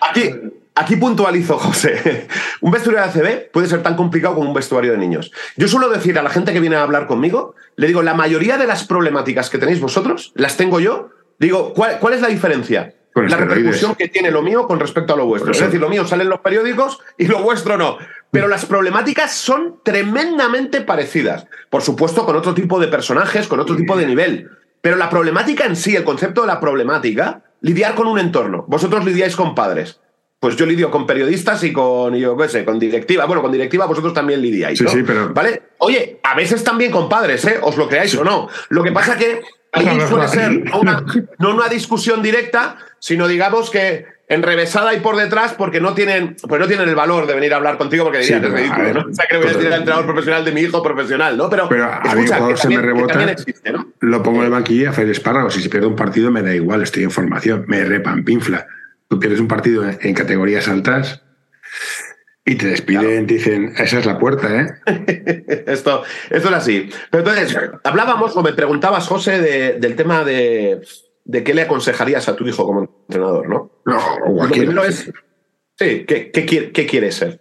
[0.03, 0.35] aquí,
[0.75, 2.29] aquí puntualizo, José.
[2.61, 5.33] un vestuario de ACB puede ser tan complicado como un vestuario de niños.
[5.57, 8.59] Yo suelo decir a la gente que viene a hablar conmigo, le digo, la mayoría
[8.59, 11.09] de las problemáticas que tenéis vosotros, las tengo yo.
[11.39, 12.95] Digo, ¿cuál, cuál es la diferencia?
[13.15, 15.53] la repercusión que tiene lo mío con respecto a lo vuestro.
[15.53, 17.97] Es decir, lo mío sale en los periódicos y lo vuestro no.
[18.31, 21.47] Pero las problemáticas son tremendamente parecidas.
[21.71, 24.51] Por supuesto, con otro tipo de personajes, con otro tipo de nivel.
[24.81, 28.65] Pero la problemática en sí, el concepto de la problemática, lidiar con un entorno.
[28.69, 30.01] Vosotros lidiáis con padres.
[30.41, 33.25] Pues yo lidio con periodistas y con, yo qué sé, con directiva.
[33.27, 34.81] Bueno, con directiva vosotros también lidiáis.
[34.81, 34.89] ¿no?
[34.89, 35.33] Sí, sí, pero.
[35.35, 35.63] ¿Vale?
[35.79, 37.59] Oye, a veces también con padres, ¿eh?
[37.61, 38.49] Os lo creáis o no.
[38.69, 39.41] Lo que pasa que
[39.73, 40.65] ahí suele ser
[41.39, 46.61] no una, discusión directa, sino digamos que enrevesada y por detrás porque no tienen, pues
[46.61, 49.11] no tienen el valor de venir a hablar contigo porque dirían, es ridículo, ¿no?
[49.11, 51.49] O sea, que voy a decir al entrenador profesional de mi hijo profesional, ¿no?
[51.49, 53.93] Pero, pero a mí cuando se me rebota, existe, ¿no?
[54.01, 55.55] lo pongo en el banquillo y a hacer espárragos.
[55.55, 58.67] Si se pierde un partido me da igual, estoy en formación, me repampinfla.
[59.09, 61.23] Tú pierdes un partido en categorías altas
[62.45, 65.65] y te despiden, te dicen, esa es la puerta, ¿eh?
[65.67, 66.91] esto, esto es así.
[67.11, 70.81] Pero entonces, hablábamos o me preguntabas, José, del tema de,
[71.29, 73.71] de, qué le aconsejarías a tu hijo como entrenador, ¿no?
[73.85, 75.13] No, Lo primero es,
[75.79, 77.41] sí, ¿qué, qué, qué quiere ser?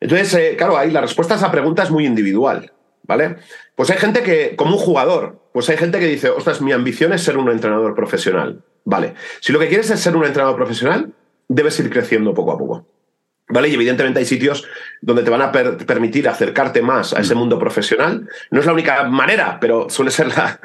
[0.00, 3.36] Entonces, eh, claro, ahí la respuesta a esa pregunta es muy individual, ¿vale?
[3.74, 7.12] Pues hay gente que, como un jugador, pues hay gente que dice, ostras, mi ambición
[7.12, 8.64] es ser un entrenador profesional.
[8.84, 11.12] Vale, si lo que quieres es ser un entrenador profesional,
[11.48, 12.86] debes ir creciendo poco a poco.
[13.50, 13.68] ¿Vale?
[13.68, 14.66] Y evidentemente hay sitios
[15.00, 17.38] donde te van a permitir acercarte más a ese mm.
[17.38, 18.28] mundo profesional.
[18.50, 20.58] No es la única manera, pero suele ser la,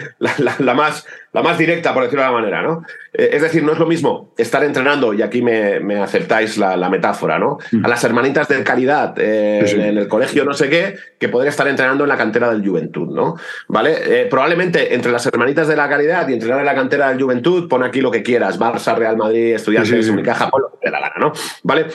[0.60, 2.84] la, más, la más directa, por decirlo de alguna manera, ¿no?
[3.14, 6.90] Eh, es decir, no es lo mismo estar entrenando, y aquí me, me aceptáis la,
[6.90, 7.58] metáfora, ¿no?
[7.72, 7.86] Mm.
[7.86, 11.68] A las hermanitas de caridad eh, En, el colegio no sé qué, que poder estar
[11.68, 13.36] entrenando en la cantera del Juventud, ¿no?
[13.68, 14.22] ¿Vale?
[14.22, 17.68] Eh, probablemente entre las hermanitas de la caridad y entrenar en la cantera del Juventud,
[17.68, 21.00] pon aquí lo que quieras, Barça, Real Madrid, Estudiantes, Unicaja, pon lo que te la
[21.00, 21.32] gana, ¿no?
[21.64, 21.88] ¿Vale?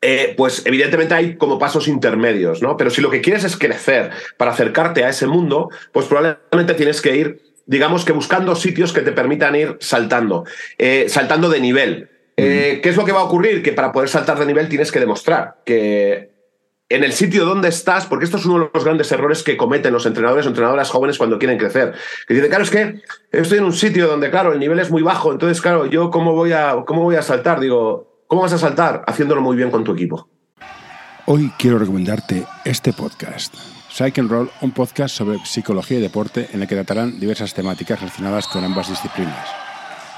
[0.00, 2.76] Eh, pues evidentemente hay como pasos intermedios, ¿no?
[2.76, 7.00] Pero si lo que quieres es crecer para acercarte a ese mundo, pues probablemente tienes
[7.00, 10.44] que ir, digamos que buscando sitios que te permitan ir saltando,
[10.78, 12.10] eh, saltando de nivel.
[12.36, 13.60] Eh, ¿Qué es lo que va a ocurrir?
[13.60, 16.30] Que para poder saltar de nivel tienes que demostrar que
[16.88, 19.92] en el sitio donde estás, porque esto es uno de los grandes errores que cometen
[19.92, 21.92] los entrenadores o entrenadoras jóvenes cuando quieren crecer.
[22.26, 25.02] Que dicen, claro, es que estoy en un sitio donde, claro, el nivel es muy
[25.02, 27.60] bajo, entonces, claro, yo cómo voy a, cómo voy a saltar?
[27.60, 29.04] Digo, ¿Cómo vas a saltar?
[29.06, 30.28] Haciéndolo muy bien con tu equipo.
[31.24, 33.54] Hoy quiero recomendarte este podcast.
[33.88, 38.00] Psych and Roll, un podcast sobre psicología y deporte en el que tratarán diversas temáticas
[38.00, 39.48] relacionadas con ambas disciplinas.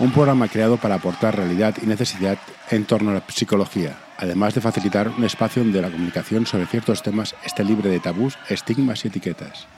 [0.01, 2.37] Un programa creado para aportar realidad y necesidad
[2.71, 7.05] en torno a la psicología, además de facilitar un espacio donde la comunicación sobre ciertos
[7.05, 9.69] temas esté libre de tabús, estigmas y etiquetas.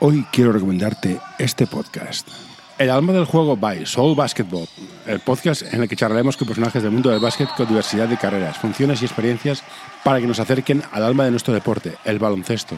[0.00, 2.28] Hoy quiero recomendarte este podcast.
[2.82, 4.66] El alma del juego by Soul Basketball,
[5.06, 8.16] el podcast en el que charlaremos con personajes del mundo del básquet con diversidad de
[8.16, 9.62] carreras, funciones y experiencias
[10.02, 12.76] para que nos acerquen al alma de nuestro deporte, el baloncesto.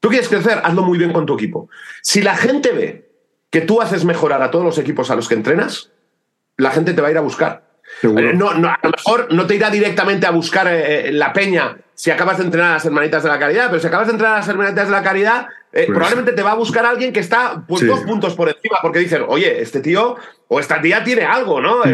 [0.00, 1.70] Tú quieres crecer, hazlo muy bien con tu equipo.
[2.02, 3.10] Si la gente ve
[3.48, 5.90] que tú haces mejorar a todos los equipos a los que entrenas,
[6.58, 7.64] la gente te va a ir a buscar.
[8.02, 11.78] Eh, no, no, a lo mejor no te irá directamente a buscar eh, la peña
[11.94, 14.34] si acabas de entrenar a las hermanitas de la caridad, pero si acabas de entrenar
[14.34, 15.46] a las hermanitas de la caridad,
[15.76, 18.78] eh, pues probablemente te va a buscar alguien que está pues, dos puntos por encima,
[18.80, 20.16] porque dicen, oye, este tío
[20.48, 21.84] o esta tía tiene algo, ¿no?
[21.84, 21.90] Eh,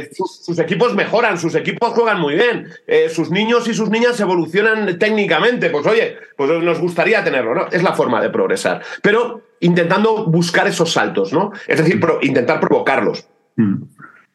[0.00, 2.68] eh, sus, equipos mejoran, sus equipos juegan muy bien,
[3.08, 7.68] sus niños y sus niñas evolucionan técnicamente, pues oye, pues nos gustaría tenerlo, ¿no?
[7.72, 11.52] Es la forma de progresar, pero intentando buscar esos saltos, ¿no?
[11.66, 13.26] Es decir, intentar provocarlos.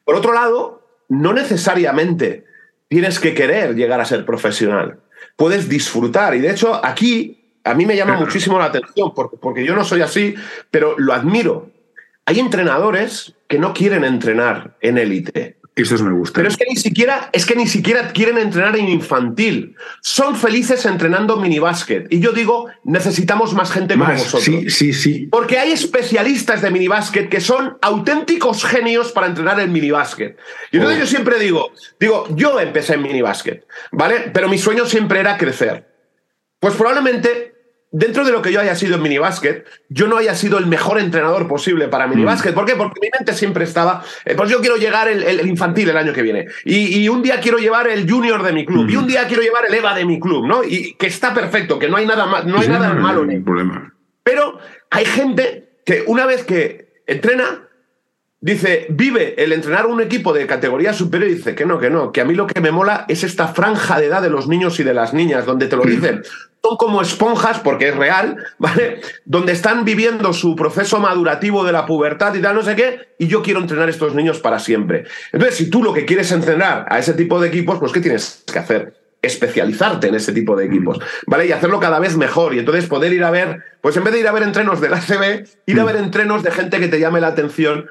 [0.04, 2.46] Por otro lado, no necesariamente
[2.88, 5.02] tienes que querer llegar a ser profesional.
[5.36, 6.34] Puedes disfrutar.
[6.34, 7.37] Y de hecho, aquí
[7.68, 10.36] a mí me llama muchísimo la atención, porque, porque yo no soy así,
[10.72, 11.72] pero lo admiro.
[12.26, 15.58] Hay entrenadores que no quieren entrenar en élite.
[15.78, 16.38] Eso me gusta.
[16.38, 19.76] Pero es que ni siquiera, es que ni siquiera quieren entrenar en infantil.
[20.02, 22.08] Son felices entrenando minibásquet.
[22.12, 24.44] Y yo digo, necesitamos más gente como vosotros.
[24.44, 25.28] Sí, sí, sí.
[25.28, 30.38] Porque hay especialistas de minibásquet que son auténticos genios para entrenar el minibásquet.
[30.72, 31.02] Y entonces oh.
[31.02, 34.32] yo siempre digo, digo, yo empecé en minibásquet, ¿vale?
[34.34, 35.88] Pero mi sueño siempre era crecer.
[36.60, 37.57] Pues probablemente
[37.92, 41.00] dentro de lo que yo haya sido en minibásquet, yo no haya sido el mejor
[41.00, 42.52] entrenador posible para minibásquet.
[42.52, 42.56] Mm.
[42.56, 42.76] ¿Por qué?
[42.76, 46.22] Porque mi mente siempre estaba, eh, pues yo quiero llegar el, infantil el año que
[46.22, 46.48] viene.
[46.66, 48.90] Y, un día quiero llevar el junior de mi club.
[48.90, 49.08] Y un mm.
[49.08, 50.64] día quiero llevar el EVA de mi club, ¿no?
[50.64, 53.94] Y que está perfecto, que no hay nada, no hay nada malo en problema.
[54.24, 54.60] Pero
[54.90, 57.67] hay gente que una vez que entrena,
[58.40, 62.12] Dice, vive el entrenar un equipo de categoría superior y dice que no, que no,
[62.12, 64.80] que a mí lo que me mola es esta franja de edad de los niños
[64.80, 66.22] y de las niñas, donde te lo dicen.
[66.64, 69.02] Son como esponjas, porque es real, ¿vale?
[69.26, 73.28] Donde están viviendo su proceso madurativo de la pubertad y tal, no sé qué, y
[73.28, 75.06] yo quiero entrenar a estos niños para siempre.
[75.32, 78.44] Entonces, si tú lo que quieres entrenar a ese tipo de equipos, pues ¿qué tienes
[78.52, 78.94] que hacer?
[79.20, 81.48] especializarte en ese tipo de equipos, ¿vale?
[81.48, 84.20] Y hacerlo cada vez mejor y entonces poder ir a ver, pues en vez de
[84.20, 87.20] ir a ver entrenos del ACB, ir a ver entrenos de gente que te llame
[87.20, 87.88] la atención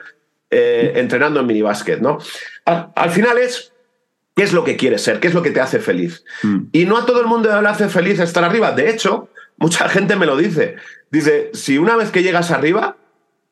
[0.50, 2.18] eh, entrenando en minibásquet, ¿no?
[2.64, 3.72] Al, final es
[4.34, 6.24] qué es lo que quieres ser, qué es lo que te hace feliz.
[6.42, 6.58] Mm.
[6.72, 8.72] Y no a todo el mundo le hace feliz estar arriba.
[8.72, 10.76] De hecho, mucha gente me lo dice.
[11.10, 12.96] Dice, si una vez que llegas arriba,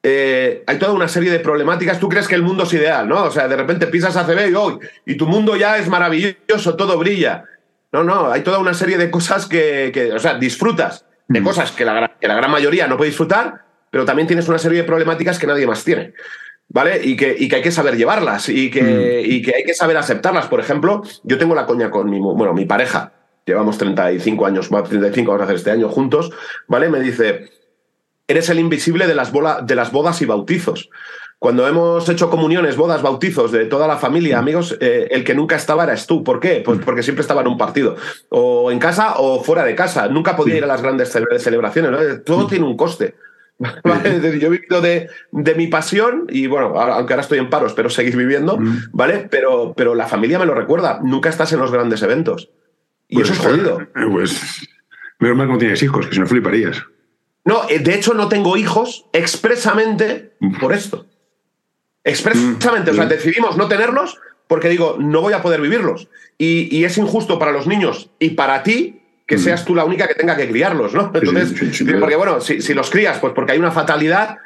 [0.03, 1.99] eh, hay toda una serie de problemáticas.
[1.99, 3.25] Tú crees que el mundo es ideal, ¿no?
[3.25, 6.99] O sea, de repente pisas ACB y hoy, y tu mundo ya es maravilloso, todo
[6.99, 7.45] brilla.
[7.91, 11.45] No, no, hay toda una serie de cosas que, o sea, disfrutas de mm.
[11.45, 14.79] cosas que la, que la gran mayoría no puede disfrutar, pero también tienes una serie
[14.79, 16.13] de problemáticas que nadie más tiene.
[16.69, 17.01] ¿Vale?
[17.05, 19.31] Y que, y que hay que saber llevarlas y que, Mm.
[19.31, 20.47] y que hay que saber aceptarlas.
[20.47, 23.13] Por ejemplo, yo tengo la coña con mi, bueno, mi pareja,
[23.47, 26.33] llevamos 35 años, más 35 vamos a hacer este año juntos,
[26.67, 26.89] ¿vale?
[26.89, 27.51] Me dice,
[28.27, 30.89] eres el invisible de las, bola- de las bodas y bautizos.
[31.39, 35.57] Cuando hemos hecho comuniones, bodas, bautizos de toda la familia, amigos, eh, el que nunca
[35.57, 36.25] estaba eras tú.
[36.25, 36.63] ¿Por qué?
[36.65, 37.97] Pues porque siempre estaba en un partido,
[38.31, 40.09] o en casa o fuera de casa.
[40.09, 41.91] Nunca podía ir a las grandes cele- celebraciones.
[41.91, 42.21] ¿no?
[42.23, 43.15] Todo tiene un coste.
[43.85, 47.73] Yo he vivido de, de mi pasión y bueno, ahora- aunque ahora estoy en paros,
[47.75, 48.79] pero seguir viviendo, Mm.
[48.93, 49.29] ¿vale?
[49.31, 51.01] Pero, pero la familia me lo recuerda.
[51.03, 52.51] Nunca estás en los grandes eventos.
[53.09, 53.81] Y Pues, eso es jodido.
[53.83, 54.69] eh, Pues,
[55.21, 56.83] menos mal que no tienes hijos, que si no fliparías.
[57.45, 61.07] No, eh, de hecho no tengo hijos expresamente por esto.
[62.03, 63.09] Expresamente, o sea, Mm.
[63.09, 66.09] decidimos no tenerlos porque digo, no voy a poder vivirlos.
[66.37, 69.39] Y, y es injusto para los niños y para ti que Mm.
[69.41, 71.05] seas tú la única que tenga que criarlos, ¿no?
[71.13, 72.01] Sí, Entonces, sí, sí, claro.
[72.01, 74.37] porque bueno, si, si los crías, pues porque hay una fatalidad,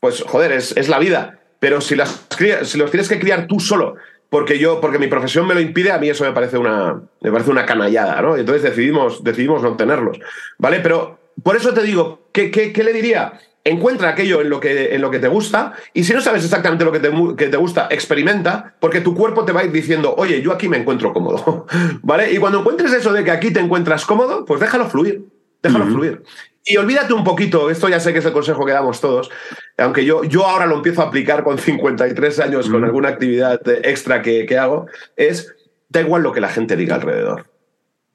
[0.00, 1.38] pues joder, es, es la vida.
[1.60, 3.94] Pero si, las crías- si los tienes que criar tú solo,
[4.30, 7.30] porque yo, porque mi profesión me lo impide, a mí eso me parece una, me
[7.30, 8.36] parece una canallada, ¿no?
[8.36, 10.18] Entonces decidimos, decidimos no tenerlos,
[10.58, 10.80] ¿vale?
[10.80, 13.34] Pero por eso te digo, ¿qué, qué, qué le diría?
[13.64, 16.84] Encuentra aquello en lo, que, en lo que te gusta y si no sabes exactamente
[16.84, 20.14] lo que te, que te gusta, experimenta, porque tu cuerpo te va a ir diciendo,
[20.16, 21.66] oye, yo aquí me encuentro cómodo,
[22.02, 22.32] ¿vale?
[22.32, 25.24] Y cuando encuentres eso de que aquí te encuentras cómodo, pues déjalo fluir,
[25.62, 26.22] déjalo fluir.
[26.64, 29.30] Y olvídate un poquito, esto ya sé que es el consejo que damos todos,
[29.78, 32.84] aunque yo, yo ahora lo empiezo a aplicar con 53 años, con Ujú.
[32.84, 34.86] alguna actividad extra que, que hago,
[35.16, 35.54] es,
[35.88, 37.46] da igual lo que la gente diga alrededor.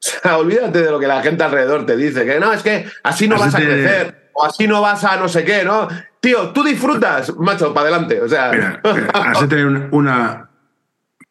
[0.00, 3.26] sea, olvídate de lo que la gente alrededor te dice, que no, es que así
[3.26, 5.88] no vas a crecer, o así no vas a no sé qué, ¿no?
[6.20, 8.20] Tío, tú disfrutas, macho, para adelante.
[8.20, 8.80] O sea, Mira,
[9.12, 10.48] has de tener una,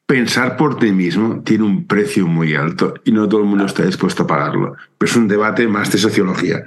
[0.08, 3.84] Pensar por ti mismo tiene un precio muy alto y no todo el mundo está
[3.84, 4.78] dispuesto a pagarlo.
[4.98, 6.64] Pero es un debate más de sociología.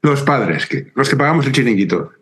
[0.00, 2.12] Los padres, los que pagamos el chiringuito.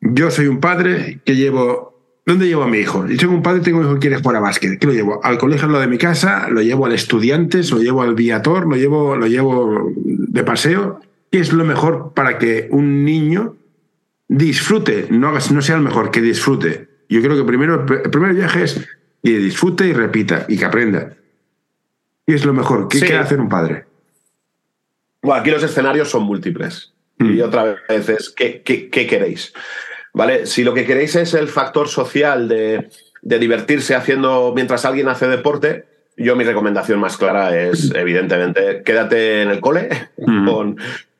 [0.00, 1.96] Yo soy un padre que llevo.
[2.26, 3.06] ¿Dónde llevo a mi hijo?
[3.06, 4.80] Yo tengo un padre, tengo hijo que quiere jugar a básquet.
[4.80, 5.24] ¿Qué lo llevo?
[5.24, 8.74] Al colegio lado de mi casa, lo llevo al estudiantes, lo llevo al viator, lo
[8.74, 11.00] llevo, lo llevo de paseo.
[11.30, 13.56] ¿Qué es lo mejor para que un niño
[14.28, 15.06] disfrute?
[15.10, 16.88] No, hagas- no sea el mejor, que disfrute.
[17.08, 18.86] Yo creo que primero el primer viaje es
[19.22, 21.12] que disfrute y repita y que aprenda.
[22.26, 22.88] ¿Qué es lo mejor?
[22.88, 23.06] ¿Qué Sí.
[23.06, 23.86] quiere hacer un padre?
[25.22, 26.92] Bueno, aquí los escenarios son múltiples.
[27.18, 27.34] Mm.
[27.34, 29.52] Y otra vez es, ¿qué, qué, qué queréis?
[30.14, 30.46] ¿Vale?
[30.46, 32.88] Si lo que queréis es el factor social de,
[33.22, 39.42] de divertirse haciendo mientras alguien hace deporte, yo mi recomendación más clara es, evidentemente, quédate
[39.42, 40.46] en el cole Mm.
[40.50, 40.76] con,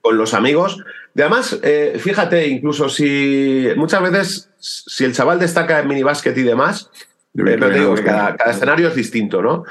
[0.09, 0.83] con los amigos.
[1.15, 6.43] Y además, eh, fíjate, incluso si muchas veces, si el chaval destaca en minibásquet y
[6.43, 6.91] demás,
[7.37, 9.65] eh, pero te digo que cada, cada escenario es distinto, ¿no?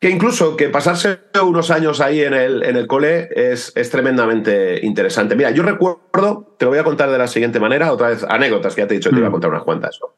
[0.00, 4.80] Que incluso que pasarse unos años ahí en el, en el cole es, es tremendamente
[4.84, 5.36] interesante.
[5.36, 8.74] Mira, yo recuerdo, te lo voy a contar de la siguiente manera, otra vez anécdotas
[8.74, 9.32] que ya te he dicho, te iba a Mm.
[9.32, 9.98] contar unas cuantas.
[10.00, 10.08] ¿no?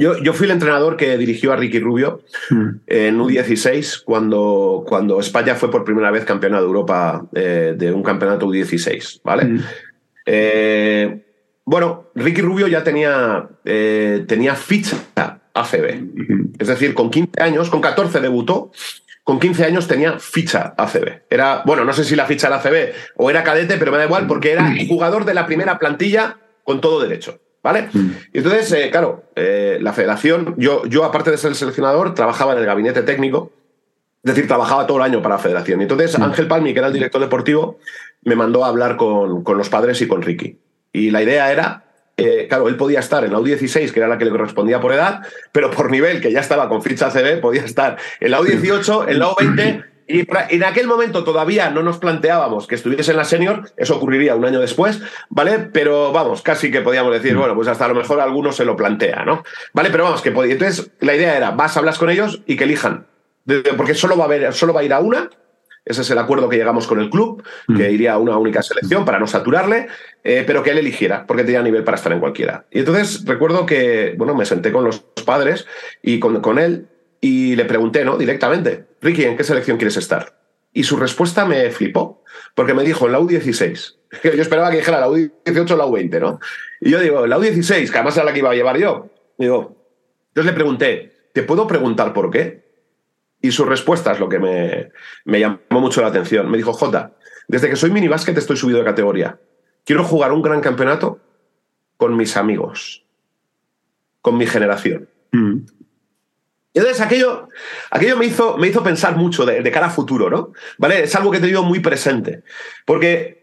[0.00, 2.68] Yo, yo fui el entrenador que dirigió a Ricky Rubio Mm.
[2.86, 8.02] en U16 cuando, cuando España fue por primera vez campeona de Europa eh, de un
[8.02, 9.44] campeonato U16, ¿vale?
[9.44, 9.60] Mm.
[10.26, 11.22] Eh,
[11.64, 14.96] bueno, Ricky Rubio ya tenía, eh, tenía ficha
[15.54, 16.00] ACB.
[16.02, 16.52] Mm.
[16.58, 18.72] Es decir, con 15 años, con 14 debutó,
[19.22, 21.22] con 15 años tenía ficha ACB.
[21.30, 24.06] Era, bueno, no sé si la ficha era ACB o era cadete, pero me da
[24.06, 27.38] igual porque era jugador de la primera plantilla con todo derecho.
[27.62, 27.88] ¿Vale?
[27.92, 28.10] Mm.
[28.32, 32.52] Y entonces, eh, claro, eh, la federación, yo, yo aparte de ser el seleccionador, trabajaba
[32.52, 33.52] en el gabinete técnico,
[34.22, 35.80] es decir, trabajaba todo el año para la federación.
[35.80, 37.78] Y entonces Ángel Palmi, que era el director deportivo,
[38.22, 40.58] me mandó a hablar con, con los padres y con Ricky.
[40.92, 41.84] Y la idea era,
[42.16, 44.92] eh, claro, él podía estar en la U16, que era la que le correspondía por
[44.92, 49.08] edad, pero por nivel, que ya estaba con ficha CB, podía estar en la U18,
[49.08, 49.84] en la U20.
[50.10, 54.34] Y en aquel momento todavía no nos planteábamos que estuviese en la senior, eso ocurriría
[54.34, 55.70] un año después, ¿vale?
[55.72, 58.74] Pero vamos, casi que podíamos decir, bueno, pues hasta a lo mejor alguno se lo
[58.74, 59.44] plantea, ¿no?
[59.72, 59.90] ¿Vale?
[59.90, 60.54] Pero vamos, que podía.
[60.54, 63.06] Entonces, la idea era, vas, hablas con ellos y que elijan.
[63.76, 65.30] Porque solo va a haber, solo va a ir a una.
[65.84, 67.44] Ese es el acuerdo que llegamos con el club,
[67.76, 69.86] que iría a una única selección para no saturarle,
[70.24, 72.64] eh, pero que él eligiera, porque tenía nivel para estar en cualquiera.
[72.70, 75.66] Y entonces recuerdo que, bueno, me senté con los padres
[76.02, 76.88] y con, con él
[77.20, 78.16] y le pregunté, ¿no?
[78.16, 80.40] Directamente, Ricky, ¿en qué selección quieres estar?
[80.72, 82.22] Y su respuesta me flipó,
[82.54, 83.96] porque me dijo en la U16.
[84.22, 86.40] Yo esperaba que dijera la U18 o la U20, ¿no?
[86.80, 89.10] Y yo digo, la U16, que además era la que iba a llevar yo.
[89.36, 89.76] Digo,
[90.28, 92.64] entonces le pregunté, ¿te puedo preguntar por qué?
[93.42, 94.92] Y su respuesta es lo que me,
[95.24, 96.50] me llamó mucho la atención.
[96.50, 97.12] Me dijo, Jota,
[97.48, 99.38] desde que soy minibásquet estoy subido de categoría.
[99.84, 101.20] Quiero jugar un gran campeonato
[101.96, 103.04] con mis amigos,
[104.22, 105.08] con mi generación.
[105.32, 105.58] Mm.
[106.72, 107.48] Y entonces aquello,
[107.90, 110.52] aquello me, hizo, me hizo pensar mucho de, de cara a futuro, ¿no?
[110.78, 111.04] ¿Vale?
[111.04, 112.42] Es algo que he tenido muy presente.
[112.84, 113.40] Porque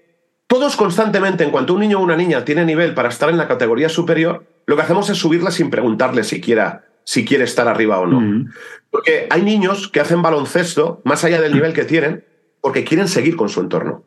[0.47, 3.47] todos constantemente, en cuanto un niño o una niña tiene nivel para estar en la
[3.47, 8.05] categoría superior, lo que hacemos es subirle sin preguntarle siquiera si quiere estar arriba o
[8.05, 8.49] no.
[8.89, 12.25] Porque hay niños que hacen baloncesto más allá del nivel que tienen
[12.59, 14.03] porque quieren seguir con su entorno.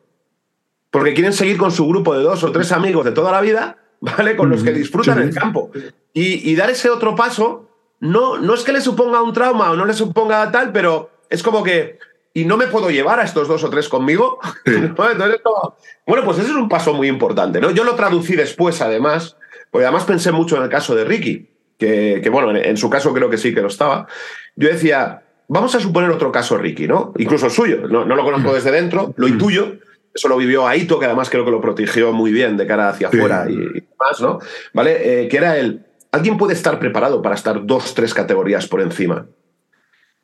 [0.91, 3.77] Porque quieren seguir con su grupo de dos o tres amigos de toda la vida,
[4.01, 4.35] ¿vale?
[4.35, 5.71] Con los que disfrutan el campo.
[6.13, 7.70] Y, dar ese otro paso
[8.01, 11.41] no, no es que le suponga un trauma o no le suponga tal, pero es
[11.41, 11.97] como que
[12.33, 14.39] y no me puedo llevar a estos dos o tres conmigo.
[14.65, 17.59] bueno, pues ese es un paso muy importante.
[17.59, 17.71] ¿no?
[17.71, 19.37] Yo lo traducí después, además,
[19.69, 23.29] porque además pensé mucho en el caso de Ricky, que, bueno, en, su caso creo
[23.29, 24.07] que sí que lo estaba.
[24.55, 27.11] Yo decía, vamos a suponer otro caso Ricky, ¿no?
[27.17, 29.77] Incluso el suyo, no, lo conozco desde dentro, lo intuyo.
[30.13, 33.07] Eso lo vivió Aito, que además creo que lo protegió muy bien de cara hacia
[33.07, 33.55] afuera y,
[33.97, 34.39] más, ¿no?
[34.73, 35.23] ¿Vale?
[35.23, 35.85] Eh, que era el.
[36.11, 39.27] Alguien puede estar preparado para estar dos, tres categorías por encima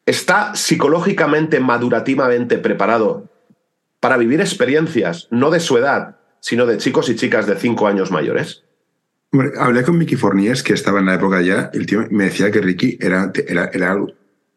[0.07, 3.29] está psicológicamente, madurativamente preparado
[3.99, 8.09] para vivir experiencias, no de su edad, sino de chicos y chicas de cinco años
[8.09, 8.63] mayores?
[9.59, 12.49] hablé con Mickey Forniers, que estaba en la época ya, y el tío me decía
[12.49, 13.97] que Ricky era, era, era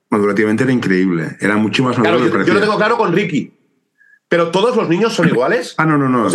[0.09, 2.31] madurativamente era increíble, era mucho más maduro.
[2.31, 3.53] Claro, yo, lo tengo claro con Ricky.
[4.31, 5.75] Pero todos los niños son iguales.
[5.77, 6.29] Ah, no, no, no.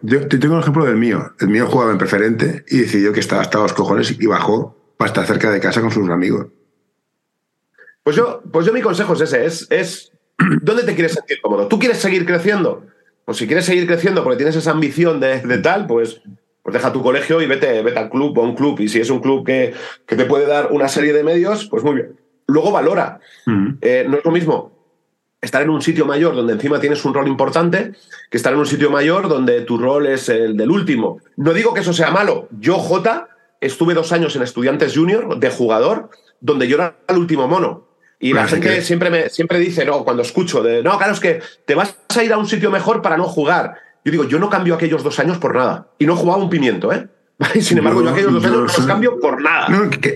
[0.00, 1.34] yo, te tengo el ejemplo del mío.
[1.38, 5.08] El mío jugaba en preferente y decidió que estaba hasta los cojones y bajó para
[5.08, 6.46] estar cerca de casa con sus amigos.
[8.02, 10.12] Pues yo, pues yo mi consejo es ese, es, es
[10.62, 11.68] ¿dónde te quieres sentir cómodo?
[11.68, 12.86] ¿Tú quieres seguir creciendo?
[13.26, 16.22] Pues si quieres seguir creciendo porque tienes esa ambición de, tal, pues,
[16.62, 18.80] pues deja tu colegio y vete, vete al club o a un club.
[18.80, 19.74] Y si es un club que,
[20.06, 22.16] que te puede dar una serie de medios, pues muy bien.
[22.46, 23.20] Luego valora.
[23.82, 24.74] Eh, no es lo mismo
[25.44, 27.92] estar en un sitio mayor donde encima tienes un rol importante
[28.30, 31.20] que estar en un sitio mayor donde tu rol es el del último.
[31.36, 32.48] No digo que eso sea malo.
[32.58, 33.28] Yo, J,
[33.60, 37.88] estuve dos años en Estudiantes Junior de jugador donde yo era el último mono.
[38.18, 41.42] Y la gente siempre, me, siempre dice, no, cuando escucho, de, no, claro, es que
[41.66, 43.74] te vas a ir a un sitio mejor para no jugar.
[44.04, 45.88] Yo digo, yo no cambio aquellos dos años por nada.
[45.98, 47.08] Y no jugaba un pimiento, ¿eh?
[47.60, 49.66] Sin embargo, yo aquellos dos años no los cambio por nada.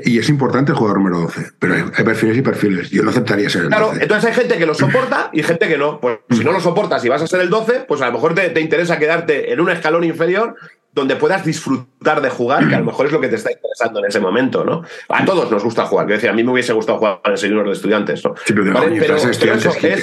[0.05, 2.91] y es importante el jugador número 12, pero hay, perfiles y perfiles.
[2.91, 5.77] Yo no aceptaría ser el claro, entonces hay gente que lo soporta y gente que
[5.77, 6.01] no.
[6.01, 8.35] Pues si no lo soportas y vas a ser el 12, pues a lo mejor
[8.35, 10.57] te, te interesa quedarte en un escalón inferior
[10.93, 14.01] donde puedas disfrutar de jugar, que a lo mejor es lo que te está interesando
[14.01, 14.83] en ese momento, ¿no?
[15.09, 16.07] A todos nos gusta jugar.
[16.07, 18.35] Quiero decir, a mí me hubiese gustado jugar en el señor de estudiantes, ¿no?
[18.45, 18.75] Sí, pero,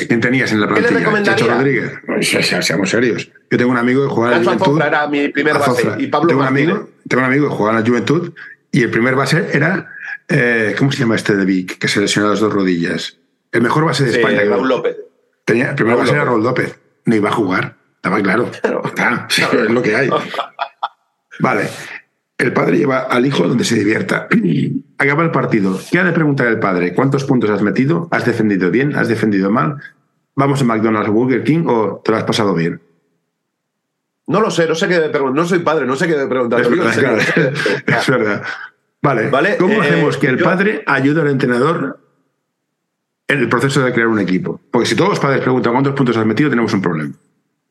[0.08, 1.24] ¿quién tenías en la plantilla?
[1.24, 1.92] Chacho Rodríguez.
[2.62, 3.30] seamos serios.
[3.50, 4.82] Yo tengo un amigo que juega en la Juventud.
[4.82, 5.96] era mi primer base.
[5.98, 8.34] Y Pablo tengo un, amigo, tengo un amigo que juega en la Juventud
[8.72, 9.90] y el primer base era,
[10.28, 11.78] eh, ¿cómo se llama este de Vic?
[11.78, 13.18] Que se lesionó las dos rodillas.
[13.52, 14.42] El mejor base de España.
[14.44, 14.98] Raúl López.
[15.46, 16.78] Tenía, el primer base era Raúl López.
[17.06, 17.76] No iba a jugar.
[17.96, 18.52] Estaba claro.
[18.94, 20.10] Claro, es lo que hay.
[21.40, 21.70] Vale.
[22.38, 24.28] El padre lleva al hijo donde se divierta.
[24.98, 25.80] Acaba el partido.
[25.92, 26.94] ¿Qué ha de preguntar el padre?
[26.94, 28.08] ¿Cuántos puntos has metido?
[28.12, 28.96] ¿Has defendido bien?
[28.96, 29.78] ¿Has defendido mal?
[30.36, 32.82] ¿Vamos a McDonald's Burger King o te lo has pasado bien?
[34.28, 35.44] No lo sé, no sé qué debe preguntar.
[35.44, 36.62] No soy padre, no sé qué debe preguntar.
[36.62, 36.70] Es
[38.10, 38.44] verdad.
[39.02, 39.30] Vale.
[39.30, 39.58] ¿Vale?
[39.58, 42.00] ¿Cómo eh, hacemos que el padre ayude al entrenador
[43.28, 44.60] en el proceso de crear un equipo?
[44.72, 47.14] Porque si todos los padres preguntan cuántos puntos has metido, tenemos un problema.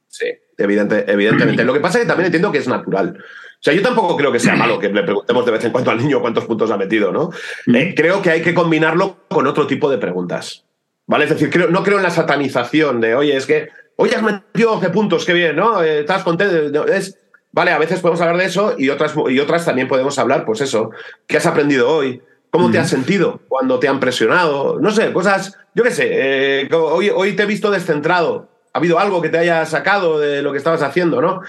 [0.09, 1.65] Sí, evidente, evidentemente.
[1.65, 3.19] Lo que pasa es que también entiendo que es natural.
[3.65, 5.91] O sea, yo tampoco creo que sea malo que le preguntemos de vez en cuando
[5.91, 7.31] al niño cuántos puntos ha metido, ¿no?
[7.75, 10.67] Eh, creo que hay que combinarlo con otro tipo de preguntas.
[11.07, 11.25] ¿Vale?
[11.25, 14.73] Es decir, creo, no creo en la satanización de, oye, es que, oye, has metido
[14.73, 15.83] 12 puntos, qué bien, ¿no?
[15.83, 16.87] Eh, estás contento.
[16.89, 17.17] Es,
[17.53, 20.61] vale, a veces podemos hablar de eso y otras, y otras también podemos hablar, pues
[20.61, 20.91] eso,
[21.27, 22.21] ¿qué has aprendido hoy?
[22.51, 24.79] ¿Cómo te has sentido cuando te han presionado?
[24.79, 28.99] No sé, cosas, yo qué sé, eh, hoy, hoy te he visto descentrado ha habido
[28.99, 31.43] algo que te haya sacado de lo que estabas haciendo, ¿no?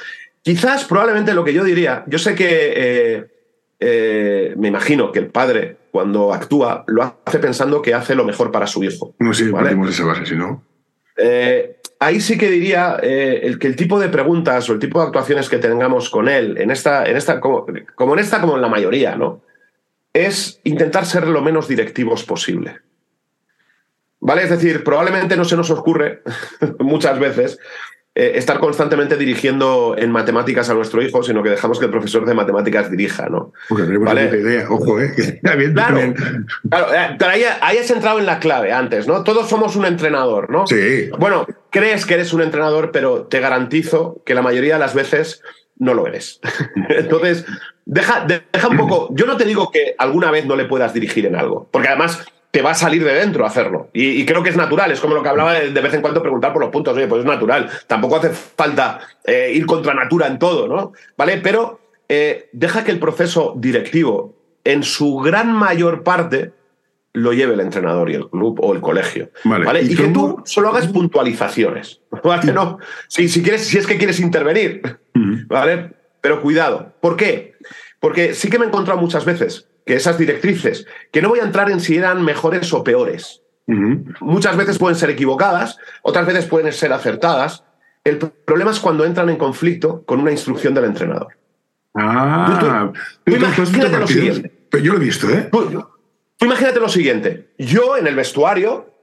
[0.46, 3.26] Quizás, probablemente lo que yo diría, yo sé que eh,
[3.80, 8.52] eh, me imagino que el padre, cuando actúa, lo hace pensando que hace lo mejor
[8.52, 9.16] para su hijo.
[9.18, 10.64] No, sí, partimos de esa base, si no.
[11.18, 15.08] Eh, ahí sí que diría el que el tipo de preguntas o el tipo de
[15.08, 17.66] actuaciones que tengamos con él, en esta, en esta, como,
[17.96, 19.42] como en esta, como en la mayoría, ¿no?
[20.14, 22.82] Es intentar ser lo menos directivos posible.
[24.20, 24.44] ¿Vale?
[24.44, 26.22] Es decir, probablemente no se nos ocurre
[26.80, 27.58] muchas veces
[28.18, 32.26] eh, estar constantemente dirigiendo en matemáticas a nuestro hijo, sino que dejamos que el profesor
[32.26, 33.52] de matemáticas dirija, ¿no?
[33.68, 34.40] Porque tenemos ¿Vale?
[34.40, 35.14] idea, ojo, ¿eh?
[35.44, 39.22] claro, claro eh, pero ahí, ahí, has entrado en la clave antes, ¿no?
[39.26, 40.66] Todos somos un entrenador, ¿no?
[40.66, 41.10] Sí.
[41.20, 45.42] Bueno, crees que eres un entrenador, pero te garantizo que la mayoría de las veces
[45.78, 46.40] no lo eres.
[46.90, 47.46] Entonces,
[47.84, 49.10] deja, deja un poco.
[49.12, 52.26] Yo no te digo que alguna vez no le puedas dirigir en algo, porque además
[52.56, 53.90] te va a salir de dentro hacerlo.
[53.92, 56.54] Y, creo que es natural, es como lo que hablaba de, vez en cuando preguntar
[56.54, 60.40] por los puntos, oye, pues es natural, tampoco hace falta eh, ir contra natura en
[60.40, 60.94] todo, ¿no?
[61.18, 61.42] ¿Vale?
[61.44, 66.54] Pero eh, deja que el proceso directivo, en su gran mayor parte,
[67.12, 69.32] lo lleve el entrenador y el club o el colegio.
[69.44, 69.82] Vale.
[69.82, 72.00] Y, que tú solo hagas puntualizaciones.
[72.24, 72.54] ¿Vale?
[72.54, 72.80] No,
[73.10, 74.98] si, si, quieres, si es que quieres intervenir.
[75.48, 75.92] ¿Vale?
[76.22, 76.94] Pero cuidado.
[77.02, 77.56] ¿Por qué?
[78.00, 81.44] Porque sí que me he encontrado muchas veces que esas directrices, que no voy a
[81.44, 83.42] entrar en si eran mejores o peores,
[84.20, 87.64] muchas veces pueden ser equivocadas, otras veces pueden ser acertadas.
[88.04, 91.36] El problema es cuando entran en conflicto con una instrucción del entrenador.
[91.96, 92.92] Ah,
[93.26, 94.52] imagínate lo siguiente.
[94.70, 95.50] Pero yo lo he visto, ¿eh?
[96.42, 97.50] imagínate lo siguiente.
[97.58, 98.94] Yo en el vestuario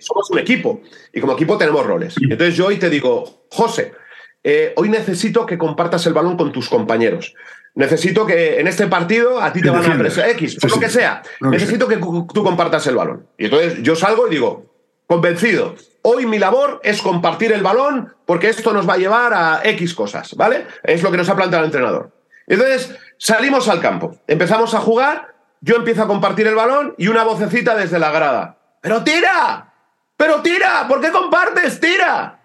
[0.00, 0.80] somos un equipo
[1.12, 2.16] y como equipo tenemos roles.
[2.20, 3.92] Entonces yo hoy te digo, José,
[4.42, 7.34] eh, hoy necesito que compartas el balón con tus compañeros.
[7.74, 10.90] Necesito que en este partido a ti te van a presionar X, o lo que
[10.90, 11.22] sea.
[11.40, 13.26] necesito que tú compartas el balón.
[13.38, 14.66] Y entonces yo salgo y digo,
[15.06, 19.60] convencido, hoy mi labor es compartir el balón porque esto nos va a llevar a
[19.64, 20.66] X cosas, ¿vale?
[20.82, 22.10] Es lo que nos ha planteado el entrenador.
[22.46, 27.24] Entonces salimos al campo, empezamos a jugar, yo empiezo a compartir el balón y una
[27.24, 28.58] vocecita desde la grada.
[28.82, 29.72] ¡Pero tira!
[30.16, 30.86] ¡Pero tira!
[30.88, 31.80] ¿Por qué compartes?
[31.80, 32.40] ¡Tira!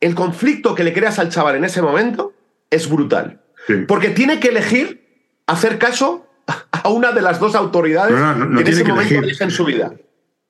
[0.00, 2.34] El conflicto que le creas al chaval en ese momento
[2.70, 3.43] es brutal.
[3.86, 5.04] Porque tiene que elegir
[5.46, 9.64] hacer caso a una de las dos autoridades que en ese momento elige en su
[9.64, 9.92] vida.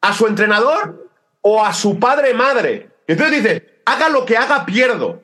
[0.01, 1.11] A su entrenador
[1.41, 2.91] o a su padre madre.
[3.07, 5.23] entonces dice, haga lo que haga, pierdo.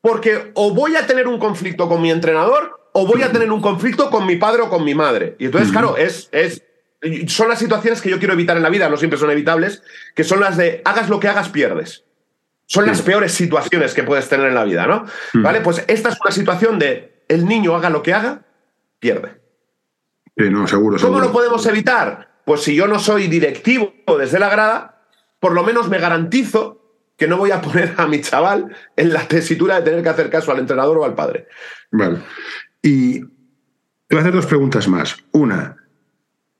[0.00, 3.60] Porque o voy a tener un conflicto con mi entrenador o voy a tener un
[3.60, 5.36] conflicto con mi padre o con mi madre.
[5.38, 6.62] Y entonces, claro, es, es,
[7.28, 9.82] son las situaciones que yo quiero evitar en la vida, no siempre son evitables,
[10.14, 12.04] que son las de hagas lo que hagas, pierdes.
[12.66, 15.04] Son las peores situaciones que puedes tener en la vida, ¿no?
[15.34, 15.60] ¿Vale?
[15.60, 18.44] Pues esta es una situación de el niño haga lo que haga,
[18.98, 19.40] pierde.
[20.36, 22.40] no, seguro, ¿Cómo lo podemos evitar?
[22.44, 25.06] Pues si yo no soy directivo desde la grada,
[25.40, 26.80] por lo menos me garantizo
[27.16, 30.30] que no voy a poner a mi chaval en la tesitura de tener que hacer
[30.30, 31.48] caso al entrenador o al padre.
[31.90, 32.18] Vale.
[32.82, 33.26] Y te
[34.10, 35.16] voy a hacer dos preguntas más.
[35.32, 35.76] Una,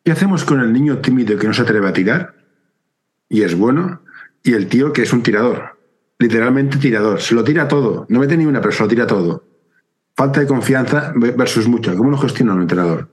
[0.05, 2.35] ¿qué hacemos con el niño tímido que no se atreve a tirar?
[3.29, 4.03] Y es bueno.
[4.45, 5.79] Y el tío que es un tirador.
[6.19, 7.21] Literalmente tirador.
[7.21, 8.07] Se lo tira todo.
[8.09, 9.52] No mete ni una, pero se lo tira todo
[10.23, 11.97] falta de confianza versus mucha.
[11.97, 13.09] ¿Cómo lo gestiona un entrenador?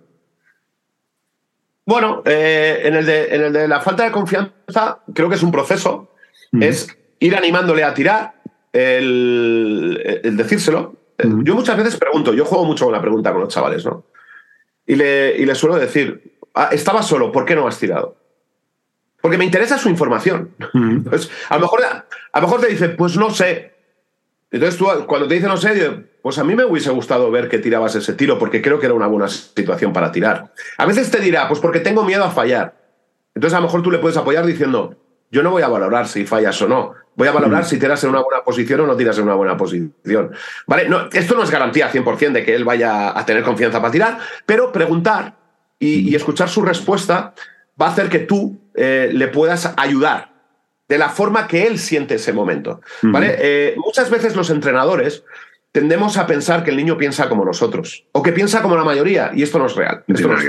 [1.86, 5.41] Bueno, eh, en, el de, en, el de, la falta de confianza, creo que es
[5.41, 6.14] un proceso.
[6.60, 8.36] Es ir animándole a tirar,
[8.74, 10.97] el, decírselo.
[11.18, 14.05] Yo muchas veces pregunto, yo juego mucho con la pregunta con los chavales, ¿no?
[14.86, 18.18] Y le, y le suelo decir, ah, estaba solo, ¿por qué no has tirado?
[19.20, 20.55] Porque me interesa su información.
[21.49, 23.74] a, lo mejor, a lo mejor te dice, pues no sé.
[24.51, 27.59] Entonces tú, cuando te dice no sé, pues a mí me hubiese gustado ver que
[27.59, 30.51] tirabas ese tiro porque creo que era una buena situación para tirar.
[30.78, 32.76] A veces te dirá, pues porque tengo miedo a fallar.
[33.36, 34.95] Entonces a lo mejor tú le puedes apoyar diciendo,
[35.32, 36.93] yo no voy a valorar si fallas o no.
[37.15, 39.57] Voy a valorar si tiras en una buena posición o no tiras en una buena
[39.57, 40.32] posición.
[40.67, 40.89] ¿Vale?
[40.89, 44.20] No, esto no es garantía 100% de que él vaya a tener confianza para tirar,
[44.45, 45.36] pero preguntar
[45.78, 47.34] y, escuchar su respuesta
[47.82, 50.34] va a hacer que tú eh, le puedas ayudar
[50.88, 52.82] de la forma que él siente ese momento.
[53.01, 53.36] ¿Vale?
[53.39, 55.24] Eh, muchas veces los entrenadores
[55.72, 59.32] tendemos a pensar que el niño piensa como nosotros o que piensa como la mayoría
[59.34, 60.03] y esto no es real.
[60.07, 60.45] Esto no es,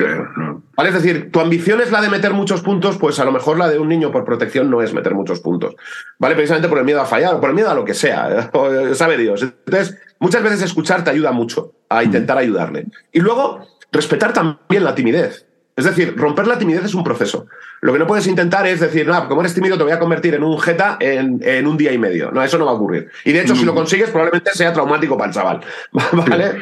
[0.77, 0.89] ¿Vale?
[0.89, 3.69] es decir, tu ambición es la de meter muchos puntos, pues a lo mejor la
[3.69, 5.77] de un niño por protección no es meter muchos puntos.
[6.19, 6.35] ¿Vale?
[6.35, 8.51] Precisamente por el miedo a fallar o por el miedo a lo que sea,
[8.95, 9.43] sabe Dios.
[9.43, 12.87] Entonces, muchas veces escuchar te ayuda mucho a intentar ayudarle.
[13.13, 15.47] Y luego, respetar también la timidez.
[15.81, 17.47] Es decir, romper la timidez es un proceso.
[17.81, 20.35] Lo que no puedes intentar es decir, no, como eres tímido te voy a convertir
[20.35, 22.31] en un jeta en, un día y medio.
[22.31, 23.11] No, eso no va a ocurrir.
[23.25, 25.61] Y de hecho, si lo consigues, probablemente sea traumático para el chaval.
[26.13, 26.59] ¿Vale?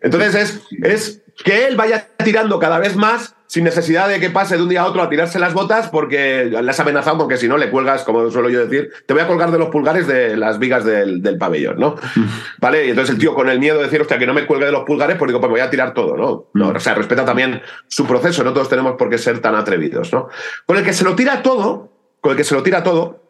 [0.00, 4.56] Entonces es, es que él vaya tirando cada vez más sin necesidad de que pase
[4.56, 7.46] de un día a otro a tirarse las botas porque le has amenazado porque si
[7.46, 10.36] no le cuelgas, como suelo yo decir, te voy a colgar de los pulgares de
[10.36, 11.94] las vigas del, pabellón, ¿no?
[12.58, 12.84] ¿Vale?
[12.86, 14.72] Y entonces el tío con el miedo de decir, hostia, que no me cuelgue de
[14.72, 16.46] los pulgares, pues digo, pues voy a tirar todo, ¿no?
[16.52, 20.12] no o sea, respeta también su proceso, no todos tenemos por qué ser tan atrevidos,
[20.12, 20.28] ¿no?
[20.66, 23.20] Con el que se lo tira todo, con el que se lo tira todo,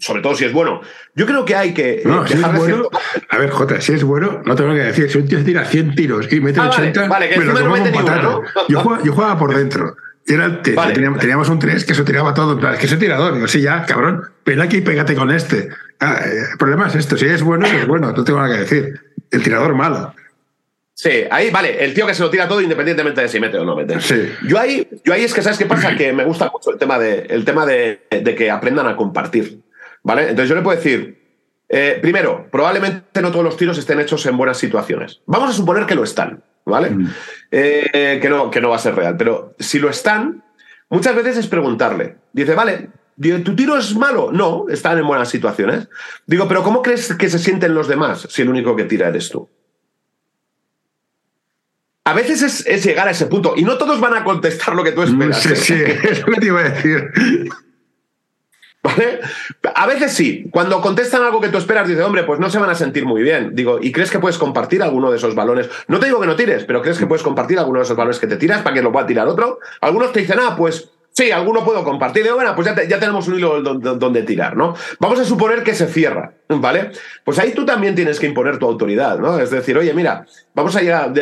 [0.00, 0.80] sobre todo si es bueno.
[1.14, 2.02] Yo creo que hay que.
[2.04, 2.88] No, si es bueno,
[3.28, 5.10] A ver, Jota, si es bueno, no tengo que decir.
[5.10, 8.40] Si un tío tira 100 tiros y mete 80, ah, me lo con patata.
[8.68, 9.96] Yo, jugaba, por dentro.
[10.26, 12.58] Era, teníamos, un 3 que se tiraba todo.
[12.72, 13.34] Es que es tirador.
[13.34, 14.24] Digo, sí, ya, cabrón.
[14.44, 15.68] Ven aquí y pégate con este.
[16.00, 17.16] Ah, eh, el problema es esto.
[17.16, 18.12] Si es bueno, es bueno.
[18.12, 19.00] No tengo nada que decir.
[19.30, 20.14] El tirador malo.
[20.94, 23.64] Sí, ahí, vale, el tío que se lo tira todo independientemente de si mete o
[23.64, 23.98] no mete.
[24.00, 24.32] Sí.
[24.46, 25.96] Yo ahí, yo ahí es que, ¿sabes qué pasa?
[25.96, 29.60] Que me gusta mucho el tema de, el tema de, de que aprendan a compartir.
[30.02, 30.22] ¿Vale?
[30.22, 31.20] Entonces yo le puedo decir,
[31.68, 35.20] eh, primero, probablemente no todos los tiros estén hechos en buenas situaciones.
[35.26, 36.90] Vamos a suponer que lo están, ¿vale?
[36.90, 37.08] Mm.
[37.50, 39.16] Eh, que, no, que no va a ser real.
[39.16, 40.42] Pero si lo están,
[40.88, 42.16] muchas veces es preguntarle.
[42.32, 42.90] Dice, vale,
[43.44, 44.30] ¿tu tiro es malo?
[44.32, 45.88] No, están en buenas situaciones.
[46.26, 49.28] Digo, pero ¿cómo crees que se sienten los demás si el único que tira eres
[49.28, 49.48] tú?
[52.02, 54.82] A veces es, es llegar a ese punto y no todos van a contestar lo
[54.82, 55.40] que tú esperas.
[55.40, 55.56] Sí, ¿eh?
[55.56, 55.74] sí,
[56.10, 57.12] es lo que te iba a decir.
[58.82, 59.20] ¿Vale?
[59.74, 60.46] A veces sí.
[60.50, 63.22] Cuando contestan algo que tú esperas, dices, hombre, pues no se van a sentir muy
[63.22, 63.54] bien.
[63.54, 65.68] Digo, ¿y crees que puedes compartir alguno de esos balones?
[65.88, 68.18] No te digo que no tires, pero ¿crees que puedes compartir alguno de esos balones
[68.18, 69.58] que te tiras para que lo pueda tirar otro?
[69.80, 72.22] Algunos te dicen, ah, pues Sí, alguno puedo compartir.
[72.22, 74.74] Digo, bueno, pues ya, ya, tenemos un hilo donde, tirar, ¿no?
[75.00, 76.92] Vamos a suponer que se cierra, ¿vale?
[77.24, 79.38] Pues ahí tú también tienes que imponer tu autoridad, ¿no?
[79.38, 80.24] Es decir, oye, mira,
[80.54, 81.12] vamos a llegar,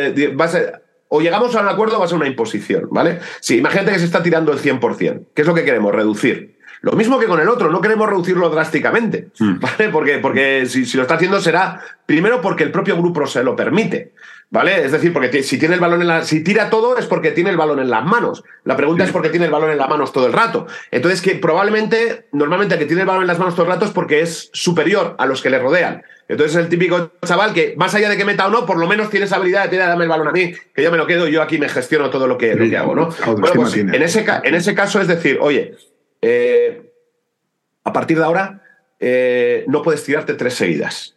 [1.07, 3.19] o llegamos a un acuerdo o va a ser una imposición, ¿vale?
[3.41, 5.25] Sí, imagínate que se está tirando el 100%.
[5.33, 5.93] ¿Qué es lo que queremos?
[5.93, 6.58] Reducir.
[6.81, 9.59] Lo mismo que con el otro, no queremos reducirlo drásticamente, hmm.
[9.59, 9.89] ¿vale?
[9.89, 13.55] Porque, porque si, si, lo está haciendo será primero porque el propio grupo se lo
[13.55, 14.13] permite.
[14.51, 14.83] ¿Vale?
[14.83, 17.51] Es decir, porque si tiene el balón en la, si tira todo es porque tiene
[17.51, 18.43] el balón en las manos.
[18.63, 20.65] La pregunta es por qué tiene el balón en las manos todo el rato.
[20.89, 23.85] Entonces, que probablemente, normalmente el que tiene el balón en las manos todo el rato
[23.85, 26.01] es porque es superior a los que le rodean.
[26.27, 28.87] Entonces es el típico chaval que, más allá de que meta o no, por lo
[28.87, 31.05] menos tiene esa habilidad de tirar, dame el balón a mí, que yo me lo
[31.05, 33.09] quedo y yo aquí me gestiono todo lo que, hago, ¿no?
[33.09, 35.75] Pues, en, ese, en ese caso es decir, oye,
[36.21, 36.91] eh,
[37.83, 38.63] a partir de ahora
[38.99, 41.15] eh, no puedes tirarte tres seguidas.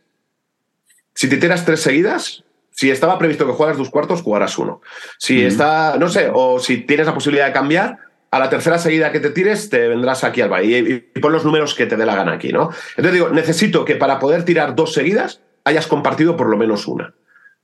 [1.14, 4.80] Si te tiras tres seguidas, si estaba previsto que juegas dos cuartos, jugarás uno.
[5.18, 7.98] Si está, no sé, o si tienes la posibilidad de cambiar,
[8.32, 11.44] a la tercera seguida que te tires, te vendrás aquí al baile y, pon los
[11.44, 12.70] números que te dé la gana aquí, ¿no?
[12.96, 17.14] Entonces digo, necesito que para poder tirar dos seguidas hayas compartido por lo menos una.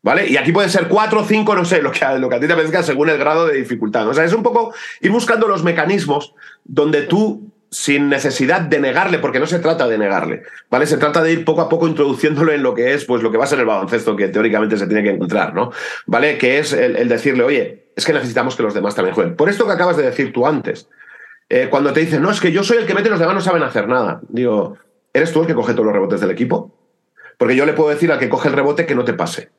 [0.02, 0.28] ¿Vale?
[0.28, 2.54] Y aquí pueden ser cuatro, cinco, no sé, lo que, lo que a ti te
[2.54, 4.06] parezca según el grado de dificultad.
[4.08, 6.34] O sea, es un poco ir buscando los mecanismos
[6.64, 10.86] donde tú sin necesidad de negarle, porque no se trata de negarle, ¿vale?
[10.86, 13.36] Se trata de ir poco a poco introduciéndolo en lo que es, pues lo que
[13.36, 15.70] va a ser el baloncesto que teóricamente se tiene que encontrar, ¿no?
[16.06, 16.38] ¿Vale?
[16.38, 19.36] Que es el, decirle, oye, es que necesitamos que los demás también jueguen.
[19.36, 20.88] Por esto que acabas de decir tú antes,
[21.50, 23.34] eh, cuando te dicen, no, es que yo soy el que mete y los demás
[23.34, 24.20] no saben hacer nada.
[24.28, 24.78] Digo,
[25.12, 26.74] ¿eres tú el que coge todos los rebotes del equipo?
[27.36, 29.50] Porque yo le puedo decir al que coge el rebote que no te pase.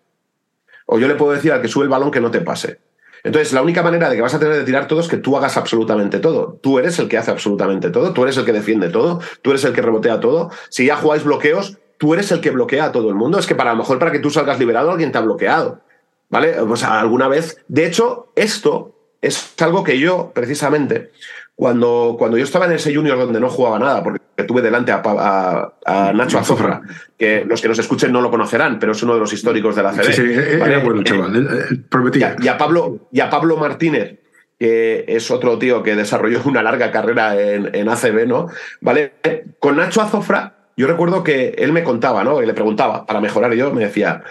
[0.91, 2.79] O yo le puedo decir al que sube el balón que no te pase.
[3.23, 5.37] Entonces, la única manera de que vas a tener de tirar todo es que tú
[5.37, 6.57] hagas absolutamente todo.
[6.61, 9.63] Tú eres el que hace absolutamente todo, tú eres el que defiende todo, tú eres
[9.65, 10.49] el que rebotea todo.
[10.69, 13.37] Si ya jugáis bloqueos, tú eres el que bloquea a todo el mundo.
[13.37, 15.81] Es que para lo mejor para que tú salgas liberado, alguien te ha bloqueado.
[16.29, 16.55] ¿Vale?
[16.67, 17.63] Pues alguna vez.
[17.67, 21.11] De hecho, esto es algo que yo, precisamente,
[21.55, 25.73] cuando, cuando yo estaba en ese junior donde no jugaba nada, porque tuve delante a,
[26.13, 26.81] Nacho Azofra,
[27.17, 29.83] que los que nos escuchen no lo conocerán, pero es uno de los históricos de
[29.83, 30.03] la CB.
[30.03, 32.35] Sí, sí, era bueno, chaval, prometía.
[32.41, 34.19] Y a, Pablo, y a Pablo Martínez,
[34.59, 38.47] que es otro tío que desarrolló una larga carrera en, en ACB, ¿no?
[38.81, 39.13] ¿Vale?
[39.59, 42.41] Con Nacho Azofra, yo recuerdo que él me contaba, ¿no?
[42.41, 44.23] Y le preguntaba, para mejorar, y yo me decía,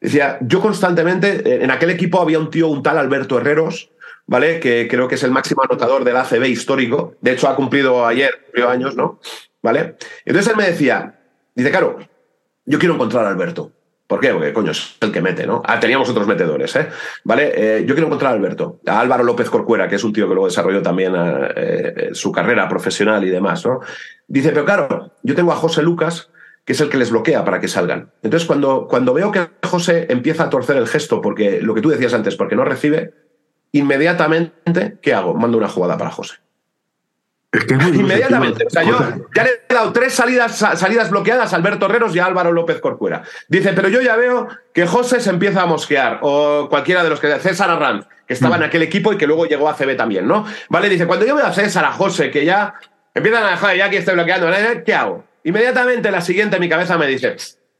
[0.00, 3.90] decía, yo constantemente, en aquel equipo había un tío, un tal Alberto Herreros,
[4.26, 4.60] ¿vale?
[4.60, 7.14] Que creo que es el máximo anotador del ACB histórico.
[7.20, 9.18] De hecho, ha cumplido ayer, cumplió años, ¿no?
[9.66, 9.96] ¿Vale?
[10.24, 11.18] Entonces él me decía,
[11.52, 11.98] dice, claro,
[12.66, 13.72] yo quiero encontrar a Alberto.
[14.06, 14.32] ¿Por qué?
[14.32, 15.60] Porque, coño, es el que mete, ¿no?
[15.66, 16.86] Ah, teníamos otros metedores, ¿eh?
[17.24, 17.52] ¿Vale?
[17.52, 20.34] Eh, yo quiero encontrar a Alberto, a Álvaro López Corcuera, que es un tío que
[20.34, 23.80] luego desarrolló también eh, su carrera profesional y demás, ¿no?
[24.28, 26.30] Dice, pero claro, yo tengo a José Lucas,
[26.64, 28.12] que es el que les bloquea para que salgan.
[28.22, 31.88] Entonces, cuando, cuando veo que José empieza a torcer el gesto, porque lo que tú
[31.88, 33.14] decías antes, porque no recibe,
[33.72, 35.34] inmediatamente, ¿qué hago?
[35.34, 36.36] Mando una jugada para José.
[37.52, 38.66] Inmediatamente.
[38.66, 38.98] O sea, yo
[39.34, 42.80] ya le he dado tres salidas, salidas bloqueadas a Alberto Herreros y a Álvaro López
[42.80, 43.22] Corcuera.
[43.48, 47.20] Dice, pero yo ya veo que José se empieza a mosquear, o cualquiera de los
[47.20, 47.36] que.
[47.40, 48.64] César Arranz, que estaba en mm.
[48.64, 50.46] aquel equipo y que luego llegó a CB también, ¿no?
[50.68, 52.74] Vale, dice, cuando yo veo a César, a José, que ya
[53.14, 54.48] empiezan a dejar, ya aquí estoy bloqueando,
[54.84, 55.24] ¿qué hago?
[55.44, 57.36] Inmediatamente la siguiente mi cabeza me dice,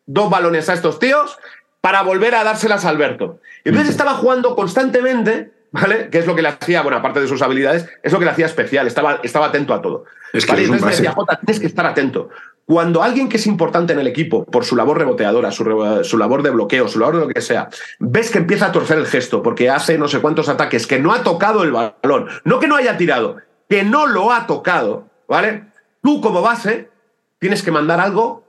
[0.06, 1.38] dos balones a estos tíos
[1.80, 3.40] para volver a dárselas a Alberto.
[3.64, 3.98] Y entonces mm.
[3.98, 6.08] estaba jugando constantemente ¿vale?
[6.10, 8.30] Que es lo que le hacía, bueno, aparte de sus habilidades, es lo que le
[8.30, 10.04] hacía especial, estaba, estaba atento a todo.
[10.32, 12.28] Es que Entonces decía, Jota, tienes que estar atento.
[12.64, 16.42] Cuando alguien que es importante en el equipo, por su labor reboteadora, su, su, labor
[16.42, 17.68] de bloqueo, su labor de lo que sea,
[18.00, 21.12] ves que empieza a torcer el gesto porque hace no sé cuántos ataques, que no
[21.12, 23.36] ha tocado el balón, no que no haya tirado,
[23.68, 25.66] que no lo ha tocado, ¿vale?
[26.02, 26.90] Tú como base
[27.38, 28.44] tienes que mandar algo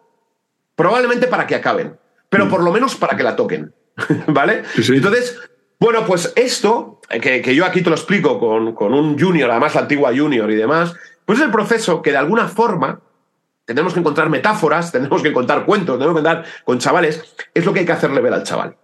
[0.75, 1.97] probablemente para que acaben,
[2.29, 2.49] pero mm.
[2.49, 3.71] por lo menos para que la toquen,
[4.27, 4.63] ¿vale?
[4.75, 5.37] Entonces,
[5.79, 9.81] bueno, pues esto, que, yo aquí te lo explico con, con, un junior, además la
[9.81, 10.93] antigua junior y demás,
[11.25, 12.99] pues es el proceso que de alguna forma
[13.67, 17.73] tenemos que encontrar metáforas, tenemos que encontrar cuentos, tenemos que andar con chavales, es lo
[17.73, 18.75] que hay que hacerle ver al chaval,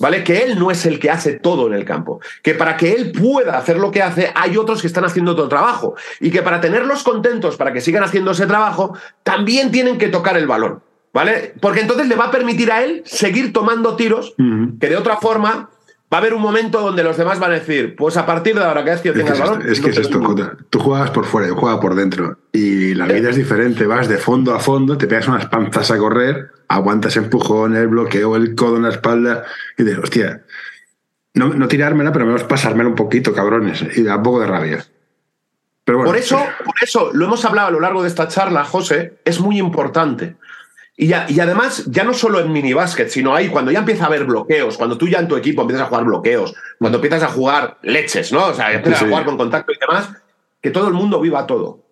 [0.00, 0.24] ¿vale?
[0.24, 3.12] Que él no es el que hace todo en el campo, que para que él
[3.12, 6.60] pueda hacer lo que hace, hay otros que están haciendo el trabajo, y que para
[6.60, 10.82] tenerlos contentos, para que sigan haciendo ese trabajo, también tienen que tocar el balón,
[11.14, 11.54] ¿vale?
[11.60, 14.34] Porque entonces le va a permitir a él seguir tomando tiros
[14.80, 15.70] que de otra forma
[16.12, 18.62] va a haber un momento donde los demás van a decir, pues a partir de
[18.62, 19.62] ahora, cada vez que yo tenga el balón.
[19.66, 20.56] Es que es esto, Jota.
[20.68, 22.38] Tú juegas por fuera, yo juego por dentro.
[22.52, 23.86] Y la vida es diferente.
[23.86, 28.36] Vas de fondo a fondo, te pegas unas panzas a correr, aguantas empujón, el bloqueo,
[28.36, 29.44] el codo en la espalda.
[29.78, 30.42] Y dices, hostia,
[31.32, 33.82] no, no tirármela, pero menos pasármela un poquito, cabrones.
[33.96, 34.84] Y da un poco de rabia.
[35.84, 39.40] por, eso, por eso, lo hemos hablado a lo largo de esta charla, José, es
[39.40, 40.36] muy importante.
[40.96, 44.06] Y, ya, y además, ya no solo en minibásquet, sino ahí cuando ya empieza a
[44.08, 47.28] haber bloqueos, cuando tú ya en tu equipo empiezas a jugar bloqueos, cuando empiezas a
[47.28, 48.46] jugar leches, ¿no?
[48.46, 50.10] O sea, empiezas a jugar con contacto y demás,
[50.60, 51.84] que todo el mundo viva todo.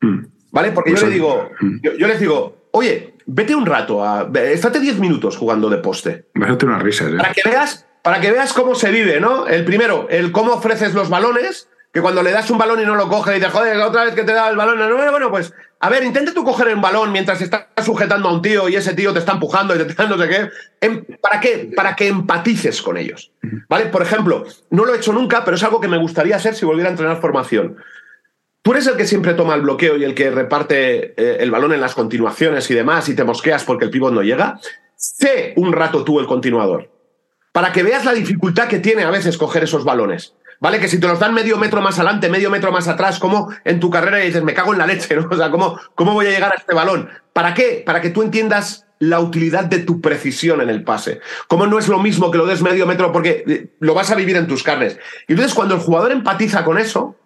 [0.00, 0.24] Mm.
[0.50, 0.72] ¿Vale?
[0.72, 1.76] Porque yo le digo, mm.
[1.98, 6.26] yo, les digo, oye, vete un rato, a, estate 10 minutos jugando de poste.
[6.34, 7.16] Vete una risa, ¿eh?
[7.16, 9.46] Para que veas, para que veas cómo se vive, ¿no?
[9.46, 12.96] El primero, el cómo ofreces los balones, que cuando le das un balón y no
[12.96, 15.52] lo coge y dices, joder, otra vez que te da el balón, no, bueno, pues,
[15.80, 18.94] a ver, intente tú coger el balón mientras estás sujetando a un tío y ese
[18.94, 20.48] tío te está empujando y te está no sé qué.
[20.80, 21.70] Em, ¿Para qué?
[21.74, 23.30] Para que empatices con ellos.
[23.68, 23.86] ¿Vale?
[23.86, 26.66] Por ejemplo, no lo he hecho nunca, pero es algo que me gustaría hacer si
[26.66, 27.76] volviera a entrenar formación.
[28.62, 31.72] Tú eres el que siempre toma el bloqueo y el que reparte eh, el balón
[31.72, 34.58] en las continuaciones y demás y te mosqueas porque el pívot no llega.
[34.96, 36.90] Sé un rato tú el continuador
[37.58, 40.32] para que veas la dificultad que tiene a veces coger esos balones.
[40.60, 40.80] ¿Vale?
[40.80, 43.78] Que si te los dan medio metro más adelante, medio metro más atrás, como en
[43.78, 45.28] tu carrera dices, me cago en la leche, ¿no?
[45.30, 47.08] O sea, ¿cómo, ¿cómo voy a llegar a este balón?
[47.32, 47.82] ¿Para qué?
[47.84, 51.20] Para que tú entiendas la utilidad de tu precisión en el pase.
[51.46, 54.16] Como no es lo mismo que lo des medio metro porque eh, lo vas a
[54.16, 54.98] vivir en tus carnes.
[55.28, 57.16] Y entonces cuando el jugador empatiza con eso,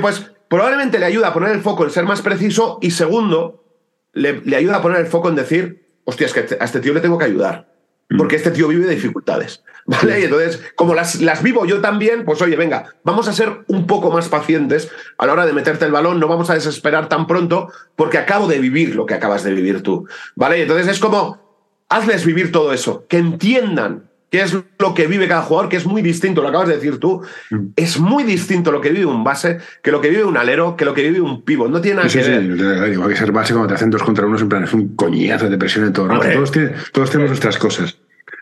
[0.00, 3.64] pues probablemente le ayuda a poner el foco en ser más preciso y segundo,
[4.12, 6.94] le, le ayuda a poner el foco en decir, hostia, es que a este tío
[6.94, 7.68] le tengo que ayudar.
[8.16, 9.62] Porque este tío vive de dificultades.
[9.88, 10.20] ¿Vale?
[10.20, 13.86] Y entonces, como las, las vivo yo también, pues oye, venga, vamos a ser un
[13.86, 17.26] poco más pacientes a la hora de meterte el balón, no vamos a desesperar tan
[17.26, 20.06] pronto, porque acabo de vivir lo que acabas de vivir tú.
[20.36, 20.58] ¿Vale?
[20.58, 21.40] Y entonces es como,
[21.88, 25.86] hazles vivir todo eso, que entiendan qué es lo que vive cada jugador, que es
[25.86, 27.68] muy distinto, lo acabas de decir tú, mm.
[27.74, 30.84] es muy distinto lo que vive un base, que lo que vive un alero, que
[30.84, 31.70] lo que vive un pivot.
[31.70, 32.86] No tiene nada que ver.
[32.86, 34.94] Sí, igual que ser base cuando te hacen dos contra uno, en plan, es un
[34.96, 36.08] coñazo de presión en todo.
[36.08, 36.52] Todos,
[36.92, 37.96] todos tenemos nuestras cosas.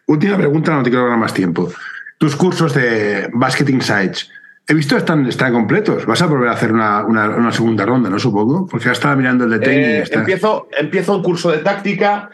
[0.07, 1.71] Última pregunta, no te quiero dar más tiempo.
[2.19, 4.31] Tus cursos de Basket Insights,
[4.69, 6.07] he visto están, están completos.
[6.07, 8.19] Vas a volver a hacer una, segunda ronda, ¿no?
[8.19, 10.11] Supongo, porque ya estaba mirando el de tenis.
[10.11, 12.31] Eh, empiezo, empiezo un curso de táctica.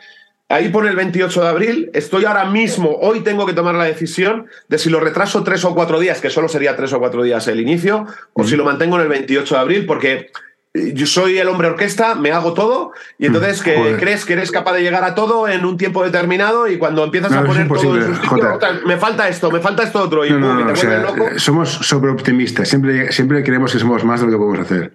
[0.49, 1.91] Ahí pone el 28 de abril.
[1.95, 5.75] Estoy ahora mismo, hoy tengo que tomar la decisión de si lo retraso tres o
[5.75, 8.97] cuatro días, que solo sería tres o cuatro días el inicio, o si lo mantengo
[8.97, 10.31] en el 28 de abril, porque
[10.75, 14.73] yo soy el hombre orquesta, me hago todo, y entonces que crees que eres capaz
[14.73, 18.15] de llegar a todo en un tiempo determinado y cuando empiezas a poner todo en
[18.15, 21.29] sitio, me falta esto, me falta esto otro, y te loco.
[21.37, 24.93] Somos sobreoptimistas, siempre, siempre creemos que somos más de lo que podemos hacer.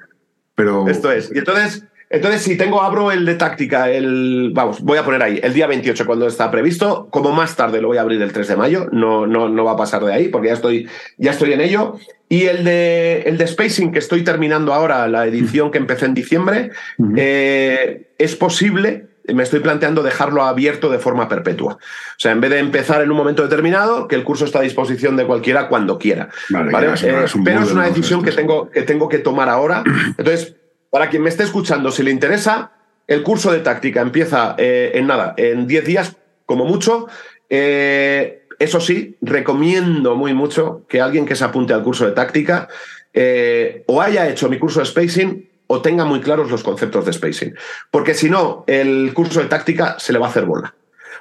[0.55, 0.87] Pero...
[0.87, 1.31] Esto es.
[1.31, 5.39] Y entonces entonces, si tengo, abro el de táctica, el, vamos, voy a poner ahí,
[5.43, 8.47] el día 28 cuando está previsto, como más tarde lo voy a abrir el 3
[8.47, 10.87] de mayo, no, no, no va a pasar de ahí porque ya estoy,
[11.17, 11.95] ya estoy en ello.
[12.29, 16.13] Y el de, el de Spacing, que estoy terminando ahora, la edición que empecé en
[16.13, 16.71] diciembre,
[17.15, 21.73] eh, es posible, me estoy planteando dejarlo abierto de forma perpetua.
[21.73, 24.63] O sea, en vez de empezar en un momento determinado, que el curso está a
[24.63, 26.29] disposición de cualquiera cuando quiera.
[26.49, 26.69] Vale,
[27.01, 29.83] eh, pero es una decisión que tengo, que tengo que tomar ahora.
[30.17, 30.55] Entonces,
[30.89, 32.71] para quien me esté escuchando, si le interesa,
[33.07, 37.07] el curso de táctica empieza eh, en nada, en 10 días como mucho.
[37.49, 42.67] Eh, eso sí, recomiendo muy mucho que alguien que se apunte al curso de táctica
[43.13, 47.13] eh, o haya hecho mi curso de spacing o tenga muy claros los conceptos de
[47.13, 47.55] spacing.
[47.91, 50.73] Porque si no, el curso de táctica se le va a hacer bola.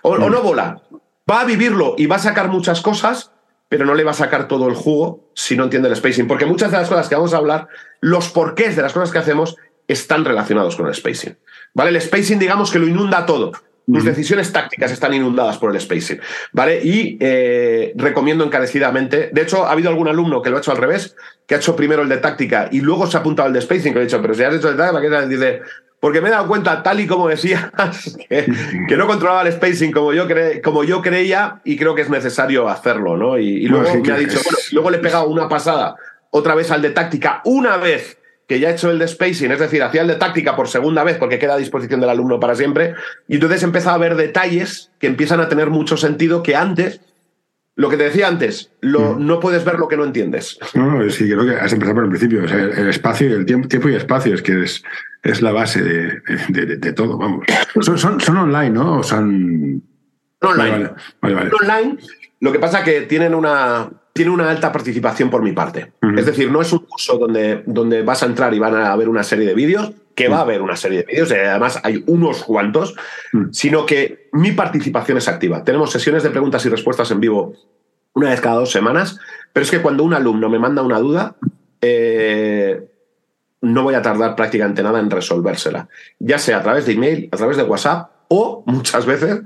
[0.03, 0.83] O, o no bola.
[1.31, 3.33] Va a vivirlo y va a sacar muchas cosas,
[3.69, 6.29] pero no le va a sacar todo el jugo si no entiende el spacing.
[6.29, 7.69] Porque muchas de las cosas que vamos a hablar,
[8.01, 9.57] los porqués de las cosas que hacemos,
[9.89, 11.37] están relacionados con el spacing.
[11.75, 11.91] ¿Vale?
[11.91, 13.53] El spacing, digamos que lo inunda todo.
[13.87, 16.19] Tus decisiones tácticas están inundadas por el spacing,
[16.51, 16.81] ¿vale?
[16.83, 19.31] Y eh, recomiendo encarecidamente.
[19.33, 21.15] De hecho, ha habido algún alumno que lo ha hecho al revés,
[21.47, 23.93] que ha hecho primero el de táctica y luego se ha apuntado al de spacing,
[23.93, 25.61] que le he dicho, pero si has hecho el de táctica, dice,
[26.01, 27.71] porque me he dado cuenta, tal y como decías,
[28.29, 30.27] que, no controlaba el spacing como yo,
[30.63, 33.39] como yo creía y creo que es necesario hacerlo, ¿no?
[33.39, 35.97] Y, luego me ha dicho, bueno, luego le he pegado una pasada
[36.31, 39.59] otra vez al de táctica, una vez que ya he hecho el de spacing, es
[39.59, 42.55] decir, hacía el de táctica por segunda vez porque queda a disposición del alumno para
[42.55, 42.95] siempre,
[43.27, 47.01] y entonces he empezado a ver detalles que empiezan a tener mucho sentido que antes
[47.77, 50.59] lo que te decía antes, lo, no puedes ver lo que no entiendes.
[50.75, 52.43] No, no, sí, creo que has empezado por el principio.
[52.45, 54.83] el espacio, el tiempo, tiempo y espacio es que es,
[55.23, 57.45] es la base de, de, todo, vamos.
[57.81, 59.01] Son, son, son, online, ¿no?
[59.01, 59.83] O son.
[60.41, 60.91] Online.
[61.21, 61.99] Vale, vale, online.
[62.41, 65.93] Lo que pasa es que tienen una, tiene una alta participación por mi parte.
[66.17, 69.09] Es decir, no es un curso donde, donde vas a entrar y van a ver
[69.09, 72.03] una serie de vídeos, que va a haber una serie de vídeos, y además hay
[72.07, 72.97] unos cuantos,
[73.53, 75.63] sino que mi participación es activa.
[75.63, 77.55] Tenemos sesiones de preguntas y respuestas en vivo
[78.15, 79.21] una vez cada dos semanas,
[79.53, 81.37] pero es que cuando un alumno me manda una duda,
[81.81, 82.89] eh,
[83.61, 85.89] no voy a tardar prácticamente nada en resolvérsela,
[86.19, 89.43] ya sea a través de email, a través de WhatsApp o muchas veces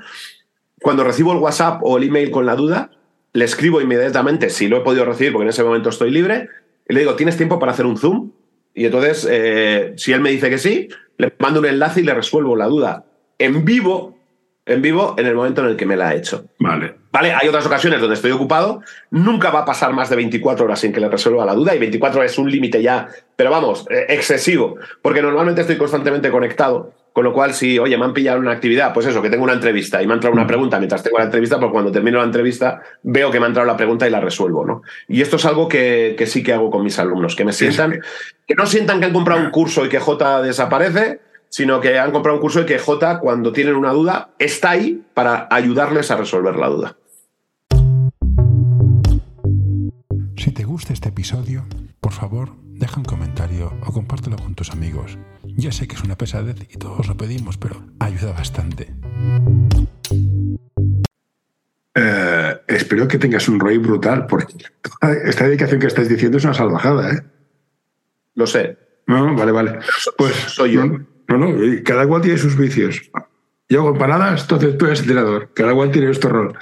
[0.81, 2.91] cuando recibo el WhatsApp o el email con la duda,
[3.33, 6.49] le escribo inmediatamente si lo he podido recibir porque en ese momento estoy libre
[6.89, 8.33] y le digo, ¿tienes tiempo para hacer un Zoom?
[8.75, 10.89] Y entonces, eh, si él me dice que sí,
[11.19, 13.05] le mando un enlace y le resuelvo la duda
[13.39, 14.19] en vivo,
[14.67, 16.45] en vivo, en el momento en el que me la ha hecho.
[16.59, 16.95] Vale.
[17.13, 20.79] Vale, hay otras ocasiones donde estoy ocupado, nunca va a pasar más de 24 horas
[20.79, 24.07] sin que le resuelva la duda y 24 es un límite ya, pero vamos, eh,
[24.11, 28.53] excesivo, porque normalmente estoy constantemente conectado, con lo cual si, oye, me han pillado una
[28.53, 31.19] actividad, pues eso, que tengo una entrevista y me ha entrado una pregunta mientras tengo
[31.19, 34.11] la entrevista, pues cuando termino la entrevista veo que me ha entrado la pregunta y
[34.11, 34.83] la resuelvo, ¿no?
[35.09, 38.01] Y esto es algo que, que sí que hago con mis alumnos, que me sientan,
[38.47, 42.13] que no sientan que han comprado un curso y que J desaparece, sino que han
[42.13, 46.17] comprado un curso y que J, cuando tienen una duda, está ahí para ayudarles a
[46.17, 46.97] resolver la duda.
[50.37, 51.67] Si te gusta este episodio,
[52.01, 55.19] por favor, deja un comentario o compártelo con tus amigos.
[55.61, 58.95] Ya sé que es una pesadez y todos lo pedimos, pero ayuda bastante.
[61.95, 64.55] Eh, espero que tengas un ROI brutal, porque
[65.27, 67.23] esta dedicación que estás diciendo es una salvajada, ¿eh?
[68.37, 68.79] Lo sé.
[69.07, 69.79] No, vale, vale.
[70.17, 70.87] Pues soy yo.
[71.29, 71.55] No, no,
[71.85, 73.11] cada cual tiene sus vicios.
[73.69, 75.51] Yo hago empanadas, entonces tú eres entrenador.
[75.53, 76.59] Cada cual tiene nuestro rol.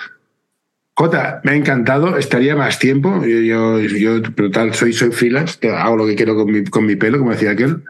[0.95, 3.25] Jota, me ha encantado, estaría más tiempo.
[3.25, 7.20] Yo, yo, brutal, soy, soy freelance, hago lo que quiero con mi, con mi pelo,
[7.20, 7.85] como decía aquel.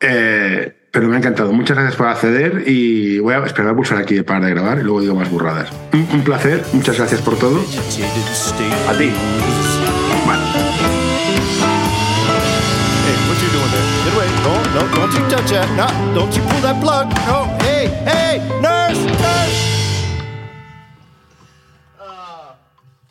[0.00, 1.52] Eh, pero me ha encantado.
[1.52, 4.82] Muchas gracias por acceder y voy a esperar a pulsar aquí para de grabar y
[4.82, 5.70] luego digo más burradas.
[5.92, 7.60] Un, placer, muchas gracias por todo.
[8.88, 9.12] A ti.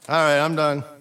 [0.08, 0.95] All right, I'm done.